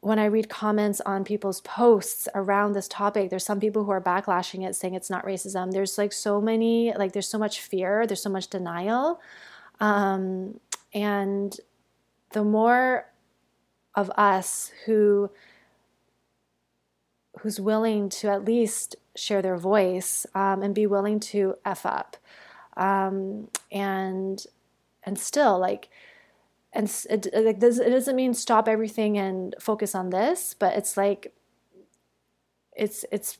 when 0.00 0.18
I 0.18 0.26
read 0.26 0.48
comments 0.48 1.00
on 1.00 1.24
people's 1.24 1.60
posts 1.62 2.28
around 2.34 2.72
this 2.72 2.86
topic, 2.88 3.30
there's 3.30 3.44
some 3.44 3.58
people 3.58 3.84
who 3.84 3.90
are 3.90 4.00
backlashing 4.00 4.66
it, 4.66 4.76
saying 4.76 4.94
it's 4.94 5.10
not 5.10 5.24
racism. 5.24 5.72
There's 5.72 5.98
like 5.98 6.12
so 6.12 6.40
many, 6.40 6.94
like 6.94 7.12
there's 7.12 7.28
so 7.28 7.38
much 7.38 7.60
fear, 7.60 8.06
there's 8.06 8.22
so 8.22 8.30
much 8.30 8.48
denial. 8.48 9.20
Um, 9.80 10.60
and 10.94 11.56
the 12.30 12.44
more 12.44 13.06
of 13.94 14.10
us 14.16 14.70
who 14.86 15.30
who's 17.40 17.60
willing 17.60 18.08
to 18.08 18.28
at 18.28 18.44
least 18.44 18.96
share 19.16 19.42
their 19.42 19.56
voice 19.56 20.26
um, 20.34 20.62
and 20.62 20.74
be 20.74 20.86
willing 20.86 21.20
to 21.20 21.54
f 21.64 21.84
up 21.86 22.16
um, 22.76 23.48
and 23.70 24.46
and 25.04 25.18
still 25.18 25.58
like 25.58 25.88
and 26.72 27.04
it, 27.08 27.26
it 27.26 27.58
doesn't 27.58 28.16
mean 28.16 28.34
stop 28.34 28.68
everything 28.68 29.16
and 29.16 29.54
focus 29.60 29.94
on 29.94 30.10
this 30.10 30.54
but 30.54 30.76
it's 30.76 30.96
like 30.96 31.32
it's 32.76 33.04
it's 33.10 33.38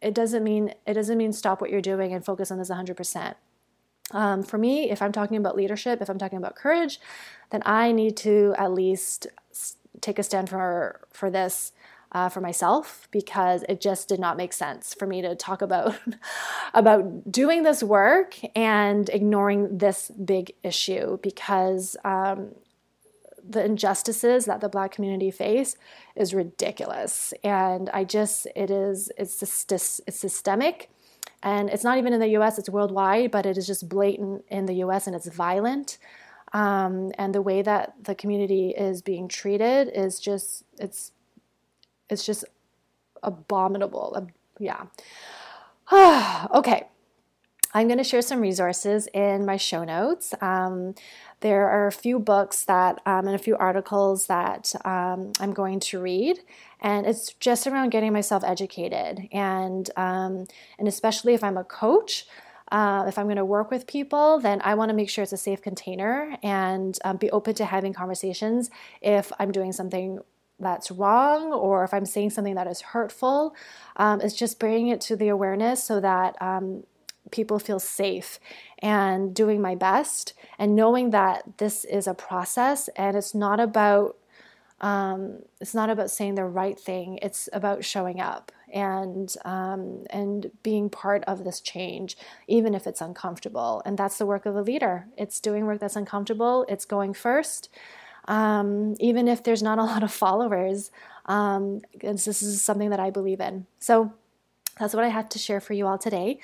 it 0.00 0.14
doesn't 0.14 0.42
mean 0.42 0.74
it 0.86 0.94
doesn't 0.94 1.18
mean 1.18 1.32
stop 1.32 1.60
what 1.60 1.70
you're 1.70 1.80
doing 1.80 2.12
and 2.12 2.24
focus 2.24 2.50
on 2.50 2.58
this 2.58 2.70
100% 2.70 3.34
um, 4.12 4.42
for 4.42 4.58
me 4.58 4.90
if 4.90 5.02
i'm 5.02 5.12
talking 5.12 5.36
about 5.36 5.56
leadership 5.56 6.00
if 6.00 6.08
i'm 6.08 6.18
talking 6.18 6.38
about 6.38 6.56
courage 6.56 7.00
then 7.50 7.62
i 7.64 7.92
need 7.92 8.16
to 8.16 8.54
at 8.58 8.72
least 8.72 9.26
take 10.00 10.18
a 10.18 10.22
stand 10.22 10.48
for 10.48 11.00
for 11.10 11.30
this 11.30 11.72
uh, 12.12 12.28
for 12.28 12.40
myself 12.40 13.08
because 13.10 13.64
it 13.68 13.80
just 13.80 14.08
did 14.08 14.20
not 14.20 14.36
make 14.36 14.52
sense 14.52 14.94
for 14.94 15.06
me 15.06 15.22
to 15.22 15.34
talk 15.34 15.62
about 15.62 15.98
about 16.74 17.30
doing 17.30 17.62
this 17.62 17.82
work 17.82 18.38
and 18.54 19.08
ignoring 19.08 19.78
this 19.78 20.10
big 20.10 20.52
issue 20.62 21.18
because 21.22 21.96
um, 22.04 22.54
the 23.48 23.64
injustices 23.64 24.44
that 24.44 24.60
the 24.60 24.68
black 24.68 24.92
community 24.92 25.30
face 25.30 25.76
is 26.14 26.34
ridiculous. 26.34 27.32
And 27.42 27.88
i 27.90 28.04
just 28.04 28.46
it 28.54 28.70
is 28.70 29.10
it's 29.16 29.42
it's 29.42 30.00
systemic. 30.10 30.90
And 31.44 31.70
it's 31.70 31.82
not 31.82 31.98
even 31.98 32.12
in 32.12 32.20
the 32.20 32.28
us 32.28 32.58
it's 32.58 32.68
worldwide 32.68 33.30
but 33.30 33.46
it 33.46 33.56
is 33.56 33.66
just 33.66 33.88
blatant 33.88 34.44
in 34.48 34.66
the 34.66 34.74
us 34.74 35.06
and 35.06 35.16
it's 35.16 35.28
violent. 35.28 35.98
Um, 36.52 37.12
and 37.16 37.34
the 37.34 37.40
way 37.40 37.62
that 37.62 37.94
the 38.02 38.14
community 38.14 38.74
is 38.76 39.00
being 39.00 39.26
treated 39.26 39.88
is 39.88 40.20
just 40.20 40.64
it's 40.78 41.12
it's 42.12 42.24
just 42.26 42.44
abominable. 43.22 44.28
Yeah. 44.58 44.84
okay. 46.54 46.86
I'm 47.74 47.86
going 47.86 47.98
to 47.98 48.04
share 48.04 48.22
some 48.22 48.40
resources 48.40 49.08
in 49.14 49.46
my 49.46 49.56
show 49.56 49.84
notes. 49.84 50.34
Um, 50.40 50.94
there 51.40 51.68
are 51.68 51.86
a 51.86 51.92
few 51.92 52.18
books 52.18 52.64
that 52.64 53.00
um, 53.06 53.26
and 53.26 53.34
a 53.34 53.38
few 53.38 53.56
articles 53.56 54.26
that 54.26 54.74
um, 54.84 55.32
I'm 55.40 55.52
going 55.52 55.80
to 55.80 56.00
read, 56.00 56.38
and 56.80 57.06
it's 57.06 57.32
just 57.34 57.66
around 57.66 57.90
getting 57.90 58.12
myself 58.12 58.44
educated, 58.44 59.28
and 59.32 59.90
um, 59.96 60.46
and 60.78 60.86
especially 60.86 61.34
if 61.34 61.42
I'm 61.42 61.56
a 61.56 61.64
coach. 61.64 62.26
Uh, 62.70 63.04
if 63.06 63.18
I'm 63.18 63.26
going 63.26 63.36
to 63.36 63.44
work 63.44 63.70
with 63.70 63.86
people, 63.86 64.40
then 64.40 64.62
I 64.64 64.76
want 64.76 64.88
to 64.88 64.94
make 64.94 65.10
sure 65.10 65.22
it's 65.22 65.32
a 65.34 65.36
safe 65.36 65.60
container 65.60 66.38
and 66.42 66.98
um, 67.04 67.18
be 67.18 67.30
open 67.30 67.54
to 67.56 67.66
having 67.66 67.92
conversations 67.92 68.70
if 69.02 69.30
I'm 69.38 69.52
doing 69.52 69.72
something 69.72 70.20
that's 70.62 70.90
wrong 70.90 71.52
or 71.52 71.84
if 71.84 71.92
I'm 71.92 72.06
saying 72.06 72.30
something 72.30 72.54
that 72.54 72.66
is 72.66 72.80
hurtful. 72.80 73.54
Um, 73.96 74.20
it's 74.20 74.36
just 74.36 74.58
bringing 74.58 74.88
it 74.88 75.00
to 75.02 75.16
the 75.16 75.28
awareness 75.28 75.84
so 75.84 76.00
that 76.00 76.40
um, 76.40 76.84
people 77.30 77.58
feel 77.58 77.78
safe 77.78 78.38
and 78.80 79.34
doing 79.34 79.60
my 79.60 79.74
best 79.74 80.34
and 80.58 80.74
knowing 80.74 81.10
that 81.10 81.58
this 81.58 81.84
is 81.84 82.06
a 82.06 82.14
process 82.14 82.88
and 82.96 83.16
it's 83.16 83.34
not 83.34 83.60
about 83.60 84.16
um, 84.80 85.38
it's 85.60 85.74
not 85.74 85.90
about 85.90 86.10
saying 86.10 86.34
the 86.34 86.44
right 86.44 86.78
thing. 86.78 87.18
It's 87.22 87.48
about 87.52 87.84
showing 87.84 88.20
up 88.20 88.50
and 88.72 89.32
um, 89.44 90.04
and 90.10 90.50
being 90.62 90.90
part 90.90 91.22
of 91.24 91.44
this 91.44 91.60
change 91.60 92.16
even 92.48 92.74
if 92.74 92.86
it's 92.86 93.00
uncomfortable. 93.00 93.82
And 93.86 93.96
that's 93.96 94.18
the 94.18 94.26
work 94.26 94.44
of 94.44 94.56
a 94.56 94.62
leader. 94.62 95.06
It's 95.16 95.38
doing 95.40 95.66
work 95.66 95.78
that's 95.78 95.94
uncomfortable. 95.94 96.66
It's 96.68 96.84
going 96.84 97.14
first 97.14 97.68
um, 98.26 98.94
even 99.00 99.28
if 99.28 99.42
there's 99.42 99.62
not 99.62 99.78
a 99.78 99.84
lot 99.84 100.02
of 100.02 100.12
followers. 100.12 100.90
Um, 101.26 101.82
this 102.00 102.42
is 102.42 102.62
something 102.62 102.90
that 102.90 103.00
I 103.00 103.10
believe 103.10 103.40
in. 103.40 103.66
So 103.78 104.12
that's 104.78 104.94
what 104.94 105.04
I 105.04 105.08
have 105.08 105.28
to 105.30 105.38
share 105.38 105.60
for 105.60 105.72
you 105.72 105.86
all 105.86 105.98
today. 105.98 106.40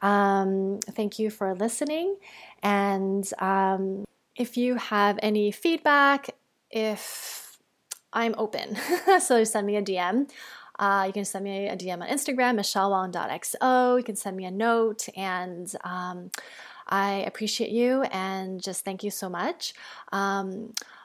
Um, 0.00 0.80
thank 0.80 1.18
you 1.18 1.30
for 1.30 1.54
listening, 1.54 2.16
and 2.62 3.28
um, 3.38 4.04
If 4.34 4.56
you 4.56 4.76
have 4.76 5.18
any 5.22 5.52
feedback, 5.52 6.30
if 6.70 7.58
I'm 8.12 8.34
open, 8.38 8.76
so 9.20 9.44
send 9.44 9.66
me 9.66 9.76
a 9.76 9.82
DM. 9.82 10.28
Uh, 10.78 11.04
you 11.06 11.12
can 11.12 11.24
send 11.24 11.44
me 11.44 11.68
a 11.68 11.76
DM 11.76 12.00
on 12.02 12.08
Instagram, 12.08 12.58
michellewong.xo. 12.58 13.98
You 13.98 14.02
can 14.02 14.16
send 14.16 14.36
me 14.36 14.44
a 14.46 14.50
note, 14.50 15.08
and 15.16 15.72
um, 15.84 16.30
I 16.88 17.24
appreciate 17.26 17.70
you 17.70 18.02
and 18.02 18.62
just 18.62 18.84
thank 18.84 19.02
you 19.02 19.10
so 19.10 19.28
much. 19.28 19.74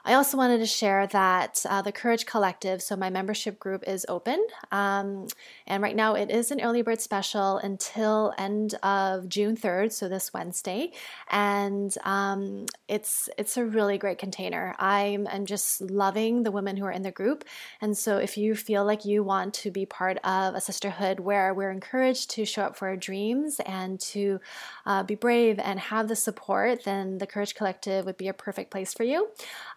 I 0.08 0.14
also 0.14 0.38
wanted 0.38 0.60
to 0.60 0.66
share 0.66 1.06
that 1.08 1.66
uh, 1.68 1.82
the 1.82 1.92
Courage 1.92 2.24
Collective, 2.24 2.80
so 2.80 2.96
my 2.96 3.10
membership 3.10 3.58
group 3.58 3.84
is 3.86 4.06
open, 4.08 4.42
um, 4.72 5.26
and 5.66 5.82
right 5.82 5.94
now 5.94 6.14
it 6.14 6.30
is 6.30 6.50
an 6.50 6.62
early 6.62 6.80
bird 6.80 7.02
special 7.02 7.58
until 7.58 8.32
end 8.38 8.74
of 8.82 9.28
June 9.28 9.54
third, 9.54 9.92
so 9.92 10.08
this 10.08 10.32
Wednesday, 10.32 10.92
and 11.30 11.94
um, 12.04 12.64
it's 12.88 13.28
it's 13.36 13.58
a 13.58 13.66
really 13.66 13.98
great 13.98 14.16
container. 14.16 14.74
I'm 14.78 15.28
I'm 15.30 15.44
just 15.44 15.82
loving 15.82 16.42
the 16.42 16.52
women 16.52 16.78
who 16.78 16.86
are 16.86 16.90
in 16.90 17.02
the 17.02 17.10
group, 17.10 17.44
and 17.82 17.94
so 17.94 18.16
if 18.16 18.38
you 18.38 18.54
feel 18.54 18.86
like 18.86 19.04
you 19.04 19.22
want 19.22 19.52
to 19.54 19.70
be 19.70 19.84
part 19.84 20.16
of 20.24 20.54
a 20.54 20.60
sisterhood 20.62 21.20
where 21.20 21.52
we're 21.52 21.70
encouraged 21.70 22.30
to 22.30 22.46
show 22.46 22.62
up 22.62 22.76
for 22.76 22.88
our 22.88 22.96
dreams 22.96 23.60
and 23.66 24.00
to 24.00 24.40
uh, 24.86 25.02
be 25.02 25.16
brave 25.16 25.58
and 25.58 25.78
have 25.78 26.08
the 26.08 26.16
support, 26.16 26.84
then 26.84 27.18
the 27.18 27.26
Courage 27.26 27.54
Collective 27.54 28.06
would 28.06 28.16
be 28.16 28.28
a 28.28 28.32
perfect 28.32 28.70
place 28.70 28.94
for 28.94 29.04
you. 29.04 29.28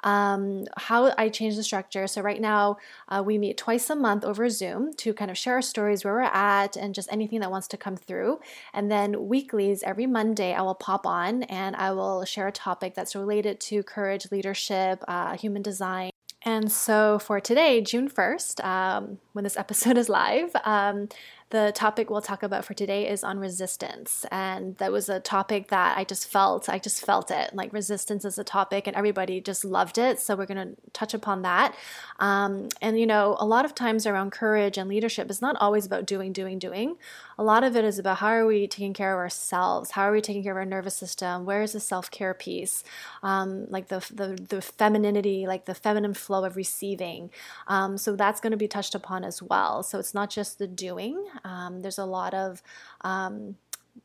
Um, 0.06 0.21
how 0.78 1.14
I 1.18 1.30
changed 1.30 1.58
the 1.58 1.64
structure. 1.64 2.08
So, 2.08 2.22
right 2.22 2.42
now, 2.42 2.78
uh, 3.08 3.24
we 3.26 3.38
meet 3.38 3.58
twice 3.58 3.90
a 3.90 3.96
month 3.96 4.24
over 4.26 4.50
Zoom 4.50 4.94
to 4.96 5.14
kind 5.14 5.32
of 5.32 5.38
share 5.38 5.56
our 5.56 5.62
stories, 5.62 6.04
where 6.04 6.14
we're 6.14 6.22
at, 6.22 6.76
and 6.76 6.96
just 6.96 7.12
anything 7.12 7.40
that 7.42 7.52
wants 7.52 7.68
to 7.70 7.78
come 7.78 7.98
through. 7.98 8.40
And 8.74 8.92
then, 8.92 9.28
weeklies, 9.28 9.84
every 9.84 10.08
Monday, 10.08 10.54
I 10.54 10.62
will 10.62 10.76
pop 10.76 11.06
on 11.06 11.44
and 11.44 11.76
I 11.76 11.92
will 11.92 12.26
share 12.26 12.48
a 12.48 12.52
topic 12.52 12.96
that's 12.96 13.16
related 13.16 13.60
to 13.62 13.84
courage, 13.84 14.32
leadership, 14.32 15.04
uh, 15.08 15.38
human 15.38 15.62
design. 15.62 16.12
And 16.44 16.72
so 16.72 17.20
for 17.20 17.40
today, 17.40 17.82
June 17.82 18.10
1st, 18.10 18.64
um, 18.66 19.20
when 19.34 19.44
this 19.44 19.58
episode 19.58 19.98
is 20.04 20.10
live, 20.10 20.56
um, 20.66 21.08
the 21.52 21.72
topic 21.76 22.10
we'll 22.10 22.22
talk 22.22 22.44
about 22.44 22.66
for 22.66 22.74
today 22.74 23.08
is 23.08 23.24
on 23.24 23.38
resistance. 23.40 24.26
And 24.32 24.76
that 24.78 24.92
was 24.92 25.08
a 25.10 25.20
topic 25.20 25.68
that 25.68 25.98
I 25.98 26.04
just 26.04 26.28
felt, 26.28 26.68
I 26.68 26.80
just 26.80 27.06
felt 27.06 27.30
it. 27.30 27.54
Like 27.54 27.72
resistance 27.72 28.26
is 28.26 28.38
a 28.38 28.44
topic, 28.44 28.88
and 28.88 28.96
everybody 28.96 29.40
just 29.40 29.64
loved 29.64 29.98
it. 29.98 30.20
So 30.20 30.36
we're 30.36 30.48
going 30.48 30.76
to 30.76 30.76
touch 30.94 31.14
upon 31.14 31.44
that. 31.44 31.76
Um, 32.20 32.70
and, 32.82 33.00
you 33.00 33.06
know, 33.06 33.36
a 33.40 33.46
lot 33.46 33.66
of 33.66 33.76
times 33.76 34.08
around 34.08 34.32
courage 34.32 34.78
and 34.78 34.90
leadership, 34.90 35.30
it's 35.30 35.42
not 35.42 35.56
always 35.58 35.86
about 35.86 36.06
doing, 36.06 36.34
doing, 36.34 36.58
doing. 36.58 36.96
A 37.42 37.44
lot 37.44 37.64
of 37.64 37.76
it 37.76 37.84
is 37.84 37.98
about 37.98 38.18
how 38.18 38.28
are 38.28 38.46
we 38.46 38.68
taking 38.68 38.94
care 38.94 39.14
of 39.14 39.18
ourselves? 39.18 39.90
How 39.90 40.04
are 40.04 40.12
we 40.12 40.22
taking 40.22 40.44
care 40.44 40.52
of 40.52 40.58
our 40.58 40.64
nervous 40.64 40.96
system? 40.96 41.44
Where 41.44 41.64
is 41.64 41.72
the 41.72 41.80
self 41.80 42.12
care 42.12 42.36
piece? 42.36 42.84
Um, 43.24 43.66
like 43.68 43.88
the, 43.88 44.06
the, 44.14 44.38
the 44.48 44.62
femininity, 44.62 45.48
like 45.48 45.66
the 45.66 45.74
feminine 45.74 46.14
flow 46.14 46.46
of 46.46 46.56
receiving. 46.56 47.32
Um, 47.66 47.98
so 47.98 48.16
that's 48.16 48.40
going 48.42 48.52
to 48.52 48.58
be 48.58 48.68
touched 48.68 48.94
upon 48.94 49.24
as 49.24 49.42
well. 49.42 49.82
So 49.82 49.98
it's 49.98 50.14
not 50.14 50.30
just 50.30 50.60
the 50.60 50.68
doing. 50.68 51.26
Um, 51.44 51.82
there's 51.82 51.98
a 51.98 52.06
lot 52.06 52.36
of 52.36 52.62
um, 53.02 53.56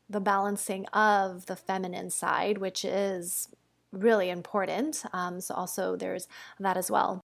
the 0.09 0.19
balancing 0.19 0.87
of 0.87 1.45
the 1.45 1.55
feminine 1.55 2.09
side, 2.09 2.57
which 2.57 2.83
is 2.83 3.49
really 3.91 4.31
important. 4.31 5.03
Um, 5.13 5.41
so 5.41 5.53
also 5.53 5.95
there's 5.95 6.27
that 6.59 6.75
as 6.75 6.89
well. 6.89 7.21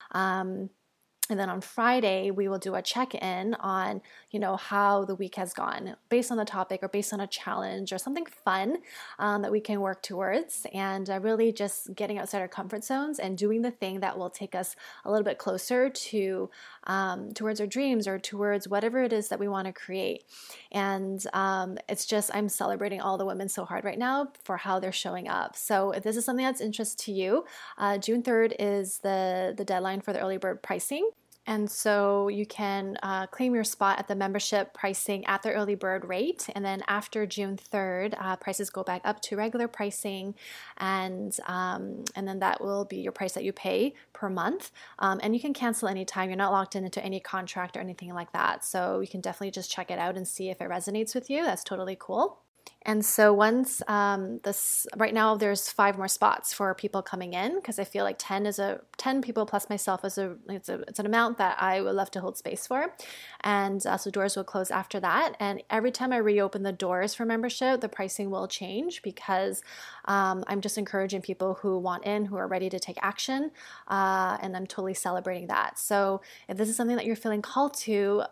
And 1.29 1.39
then 1.39 1.49
on 1.49 1.61
Friday, 1.61 2.31
we 2.31 2.49
will 2.49 2.57
do 2.57 2.75
a 2.75 2.81
check 2.81 3.15
in 3.15 3.53
on, 3.55 4.01
you 4.31 4.41
know, 4.41 4.57
how 4.57 5.05
the 5.05 5.15
week 5.15 5.35
has 5.35 5.53
gone 5.53 5.95
based 6.09 6.31
on 6.31 6.37
the 6.37 6.43
topic 6.43 6.83
or 6.83 6.89
based 6.89 7.13
on 7.13 7.21
a 7.21 7.27
challenge 7.27 7.93
or 7.93 7.97
something 7.97 8.25
fun 8.25 8.79
um, 9.19 9.41
that 9.41 9.51
we 9.51 9.61
can 9.61 9.79
work 9.79 10.03
towards. 10.03 10.67
And 10.73 11.09
uh, 11.09 11.21
really 11.21 11.53
just 11.53 11.95
getting 11.95 12.17
outside 12.17 12.41
our 12.41 12.49
comfort 12.49 12.83
zones 12.83 13.19
and 13.19 13.37
doing 13.37 13.61
the 13.61 13.71
thing 13.71 14.01
that 14.01 14.17
will 14.17 14.29
take 14.29 14.53
us 14.53 14.75
a 15.05 15.09
little 15.09 15.23
bit 15.23 15.37
closer 15.37 15.89
to 15.89 16.49
um, 16.87 17.33
towards 17.33 17.61
our 17.61 17.67
dreams 17.67 18.05
or 18.05 18.19
towards 18.19 18.67
whatever 18.67 19.01
it 19.01 19.13
is 19.13 19.29
that 19.29 19.39
we 19.39 19.47
want 19.47 19.65
to 19.67 19.73
create. 19.73 20.25
And 20.73 21.25
um, 21.33 21.77
it's 21.87 22.05
just, 22.05 22.31
I'm 22.33 22.49
celebrating 22.49 22.99
all 22.99 23.17
the 23.17 23.25
women 23.25 23.47
so 23.47 23.63
hard 23.63 23.85
right 23.85 23.97
now 23.97 24.33
for 24.43 24.57
how 24.57 24.77
they're 24.77 24.91
showing 24.91 25.29
up. 25.29 25.55
So 25.55 25.91
if 25.91 26.03
this 26.03 26.17
is 26.17 26.25
something 26.25 26.45
that's 26.45 26.59
interest 26.59 26.99
to 27.05 27.13
you, 27.13 27.45
uh, 27.77 27.97
June 27.97 28.23
3rd 28.23 28.55
is 28.59 28.97
the, 28.99 29.53
the 29.55 29.63
deadline 29.63 30.01
for 30.01 30.11
the 30.11 30.19
early 30.19 30.37
bird 30.37 30.61
pricing. 30.61 31.09
And 31.45 31.69
so 31.69 32.29
you 32.29 32.45
can 32.45 32.97
uh, 33.03 33.27
claim 33.27 33.53
your 33.53 33.63
spot 33.63 33.99
at 33.99 34.07
the 34.07 34.15
membership 34.15 34.73
pricing 34.73 35.25
at 35.25 35.43
the 35.43 35.51
early 35.51 35.75
bird 35.75 36.05
rate. 36.05 36.49
And 36.55 36.63
then 36.63 36.83
after 36.87 37.25
June 37.25 37.57
3rd, 37.57 38.15
uh, 38.17 38.35
prices 38.37 38.69
go 38.69 38.83
back 38.83 39.01
up 39.03 39.21
to 39.23 39.35
regular 39.35 39.67
pricing. 39.67 40.35
And, 40.77 41.37
um, 41.47 42.05
and 42.15 42.27
then 42.27 42.39
that 42.39 42.61
will 42.61 42.85
be 42.85 42.97
your 42.97 43.11
price 43.11 43.33
that 43.33 43.43
you 43.43 43.51
pay 43.51 43.93
per 44.13 44.29
month. 44.29 44.71
Um, 44.99 45.19
and 45.21 45.33
you 45.33 45.41
can 45.41 45.53
cancel 45.53 45.87
anytime. 45.87 46.29
You're 46.29 46.37
not 46.37 46.51
locked 46.51 46.75
in 46.75 46.85
into 46.85 47.03
any 47.03 47.19
contract 47.19 47.75
or 47.75 47.81
anything 47.81 48.13
like 48.13 48.31
that. 48.33 48.63
So 48.63 49.01
you 49.01 49.07
can 49.07 49.21
definitely 49.21 49.51
just 49.51 49.71
check 49.71 49.91
it 49.91 49.99
out 49.99 50.15
and 50.15 50.27
see 50.27 50.49
if 50.49 50.61
it 50.61 50.69
resonates 50.69 51.13
with 51.13 51.29
you. 51.29 51.43
That's 51.43 51.63
totally 51.63 51.97
cool. 51.99 52.42
And 52.85 53.05
so 53.05 53.33
once 53.33 53.81
um, 53.87 54.39
this, 54.43 54.85
right 54.97 55.13
now 55.13 55.35
there's 55.35 55.69
five 55.69 55.97
more 55.97 56.09
spots 56.09 56.53
for 56.53 56.75
people 56.75 57.01
coming 57.01 57.33
in 57.33 57.55
because 57.55 57.79
I 57.79 57.85
feel 57.85 58.03
like 58.03 58.17
ten 58.19 58.45
is 58.45 58.59
a 58.59 58.81
ten 58.97 59.21
people 59.21 59.45
plus 59.45 59.69
myself 59.69 60.03
is 60.03 60.17
a 60.17 60.35
it's 60.49 60.67
a 60.67 60.81
it's 60.81 60.99
an 60.99 61.05
amount 61.05 61.37
that 61.37 61.61
I 61.61 61.81
would 61.81 61.95
love 61.95 62.11
to 62.11 62.19
hold 62.19 62.37
space 62.37 62.67
for, 62.67 62.93
and 63.41 63.85
uh, 63.87 63.97
so 63.97 64.11
doors 64.11 64.35
will 64.35 64.43
close 64.43 64.69
after 64.69 64.99
that. 64.99 65.35
And 65.39 65.63
every 65.69 65.91
time 65.91 66.11
I 66.11 66.17
reopen 66.17 66.63
the 66.63 66.73
doors 66.73 67.13
for 67.15 67.25
membership, 67.25 67.79
the 67.79 67.89
pricing 67.89 68.29
will 68.29 68.47
change 68.47 69.01
because 69.01 69.63
um, 70.05 70.43
I'm 70.47 70.59
just 70.59 70.77
encouraging 70.77 71.21
people 71.21 71.55
who 71.55 71.79
want 71.79 72.05
in, 72.05 72.25
who 72.25 72.35
are 72.35 72.47
ready 72.47 72.69
to 72.69 72.79
take 72.79 72.97
action, 73.01 73.51
uh, 73.87 74.37
and 74.41 74.57
I'm 74.57 74.67
totally 74.67 74.93
celebrating 74.93 75.47
that. 75.47 75.79
So 75.79 76.21
if 76.49 76.57
this 76.57 76.67
is 76.67 76.75
something 76.75 76.97
that 76.97 77.05
you're 77.05 77.15
feeling 77.15 77.41
called 77.41 77.75
to, 77.75 78.23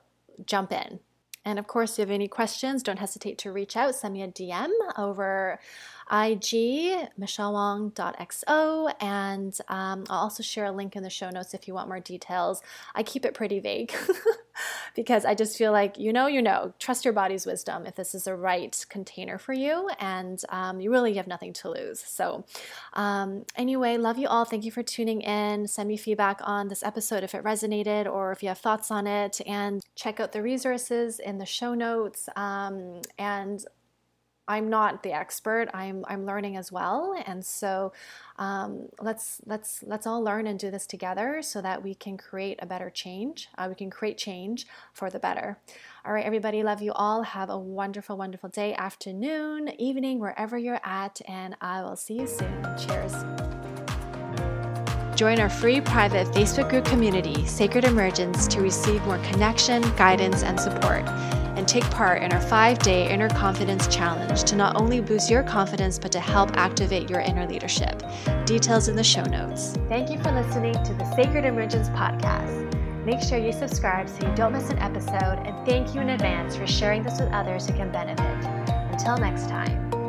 jump 0.45 0.71
in 0.71 0.99
and 1.45 1.57
of 1.57 1.67
course, 1.67 1.93
if 1.93 1.97
you 1.97 2.01
have 2.03 2.11
any 2.11 2.27
questions, 2.27 2.83
don't 2.83 2.99
hesitate 2.99 3.37
to 3.39 3.51
reach 3.51 3.75
out. 3.75 3.95
Send 3.95 4.13
me 4.13 4.21
a 4.21 4.27
DM 4.27 4.69
over 4.97 5.59
IG, 6.09 7.09
michellewong.xo, 7.19 8.93
and 8.99 9.57
um, 9.67 10.03
I'll 10.09 10.19
also 10.19 10.43
share 10.43 10.65
a 10.65 10.71
link 10.71 10.95
in 10.95 11.03
the 11.03 11.09
show 11.09 11.29
notes 11.29 11.53
if 11.53 11.67
you 11.67 11.73
want 11.73 11.87
more 11.87 11.99
details. 11.99 12.61
I 12.95 13.03
keep 13.03 13.25
it 13.25 13.33
pretty 13.33 13.59
vague 13.59 13.93
because 14.95 15.25
I 15.25 15.35
just 15.35 15.57
feel 15.57 15.71
like 15.71 15.97
you 15.97 16.13
know, 16.13 16.27
you 16.27 16.41
know, 16.41 16.73
trust 16.79 17.05
your 17.05 17.13
body's 17.13 17.45
wisdom 17.45 17.85
if 17.85 17.95
this 17.95 18.15
is 18.15 18.25
the 18.25 18.35
right 18.35 18.85
container 18.89 19.37
for 19.37 19.53
you, 19.53 19.89
and 19.99 20.41
um, 20.49 20.79
you 20.79 20.91
really 20.91 21.13
have 21.15 21.27
nothing 21.27 21.53
to 21.53 21.69
lose. 21.69 21.99
So, 21.99 22.45
um, 22.93 23.45
anyway, 23.55 23.97
love 23.97 24.17
you 24.17 24.27
all. 24.27 24.45
Thank 24.45 24.65
you 24.65 24.71
for 24.71 24.83
tuning 24.83 25.21
in. 25.21 25.67
Send 25.67 25.87
me 25.87 25.97
feedback 25.97 26.39
on 26.43 26.67
this 26.67 26.83
episode 26.83 27.23
if 27.23 27.35
it 27.35 27.43
resonated 27.43 28.05
or 28.11 28.31
if 28.31 28.41
you 28.41 28.49
have 28.49 28.59
thoughts 28.59 28.91
on 28.91 29.07
it, 29.07 29.41
and 29.45 29.81
check 29.95 30.19
out 30.19 30.31
the 30.31 30.41
resources 30.41 31.19
in 31.19 31.37
the 31.37 31.45
show 31.45 31.73
notes. 31.73 32.29
Um, 32.35 33.01
and 33.17 33.65
I'm 34.47 34.69
not 34.69 35.03
the 35.03 35.13
expert. 35.13 35.69
I'm 35.73 36.03
I'm 36.07 36.25
learning 36.25 36.57
as 36.57 36.71
well, 36.71 37.15
and 37.25 37.45
so 37.45 37.93
um, 38.37 38.87
let's 38.99 39.39
let's 39.45 39.83
let's 39.85 40.07
all 40.07 40.23
learn 40.23 40.47
and 40.47 40.59
do 40.59 40.71
this 40.71 40.87
together 40.87 41.41
so 41.41 41.61
that 41.61 41.83
we 41.83 41.93
can 41.93 42.17
create 42.17 42.59
a 42.61 42.65
better 42.65 42.89
change. 42.89 43.49
Uh, 43.57 43.67
we 43.69 43.75
can 43.75 43.89
create 43.89 44.17
change 44.17 44.65
for 44.93 45.09
the 45.09 45.19
better. 45.19 45.59
All 46.03 46.13
right, 46.13 46.25
everybody, 46.25 46.63
love 46.63 46.81
you 46.81 46.91
all. 46.93 47.21
Have 47.23 47.49
a 47.49 47.57
wonderful, 47.57 48.17
wonderful 48.17 48.49
day, 48.49 48.73
afternoon, 48.73 49.69
evening, 49.79 50.19
wherever 50.19 50.57
you're 50.57 50.81
at, 50.83 51.21
and 51.27 51.55
I 51.61 51.83
will 51.83 51.95
see 51.95 52.19
you 52.19 52.27
soon. 52.27 52.63
Cheers. 52.77 53.13
Join 55.15 55.39
our 55.39 55.49
free 55.49 55.79
private 55.81 56.25
Facebook 56.29 56.69
group 56.69 56.85
community, 56.85 57.45
Sacred 57.45 57.83
Emergence, 57.83 58.47
to 58.47 58.59
receive 58.59 59.05
more 59.05 59.19
connection, 59.19 59.83
guidance, 59.95 60.41
and 60.41 60.59
support 60.59 61.05
and 61.57 61.67
take 61.67 61.83
part 61.91 62.21
in 62.21 62.31
our 62.31 62.41
five 62.41 62.79
day 62.79 63.09
Inner 63.09 63.29
Confidence 63.29 63.87
Challenge 63.87 64.43
to 64.43 64.55
not 64.55 64.79
only 64.79 65.01
boost 65.01 65.29
your 65.29 65.43
confidence, 65.43 65.99
but 65.99 66.11
to 66.11 66.19
help 66.19 66.55
activate 66.57 67.09
your 67.09 67.19
inner 67.19 67.47
leadership. 67.47 68.03
Details 68.45 68.87
in 68.87 68.95
the 68.95 69.03
show 69.03 69.23
notes. 69.23 69.77
Thank 69.87 70.09
you 70.09 70.21
for 70.21 70.31
listening 70.31 70.73
to 70.73 70.93
the 70.93 71.15
Sacred 71.15 71.45
Emergence 71.45 71.89
podcast. 71.89 72.71
Make 73.05 73.21
sure 73.21 73.37
you 73.37 73.51
subscribe 73.51 74.07
so 74.07 74.27
you 74.27 74.35
don't 74.35 74.53
miss 74.53 74.69
an 74.69 74.77
episode, 74.79 75.41
and 75.45 75.65
thank 75.65 75.95
you 75.95 76.01
in 76.01 76.09
advance 76.09 76.55
for 76.55 76.67
sharing 76.67 77.03
this 77.03 77.19
with 77.19 77.31
others 77.31 77.65
who 77.65 77.73
can 77.73 77.91
benefit. 77.91 78.45
Until 78.91 79.17
next 79.17 79.49
time. 79.49 80.00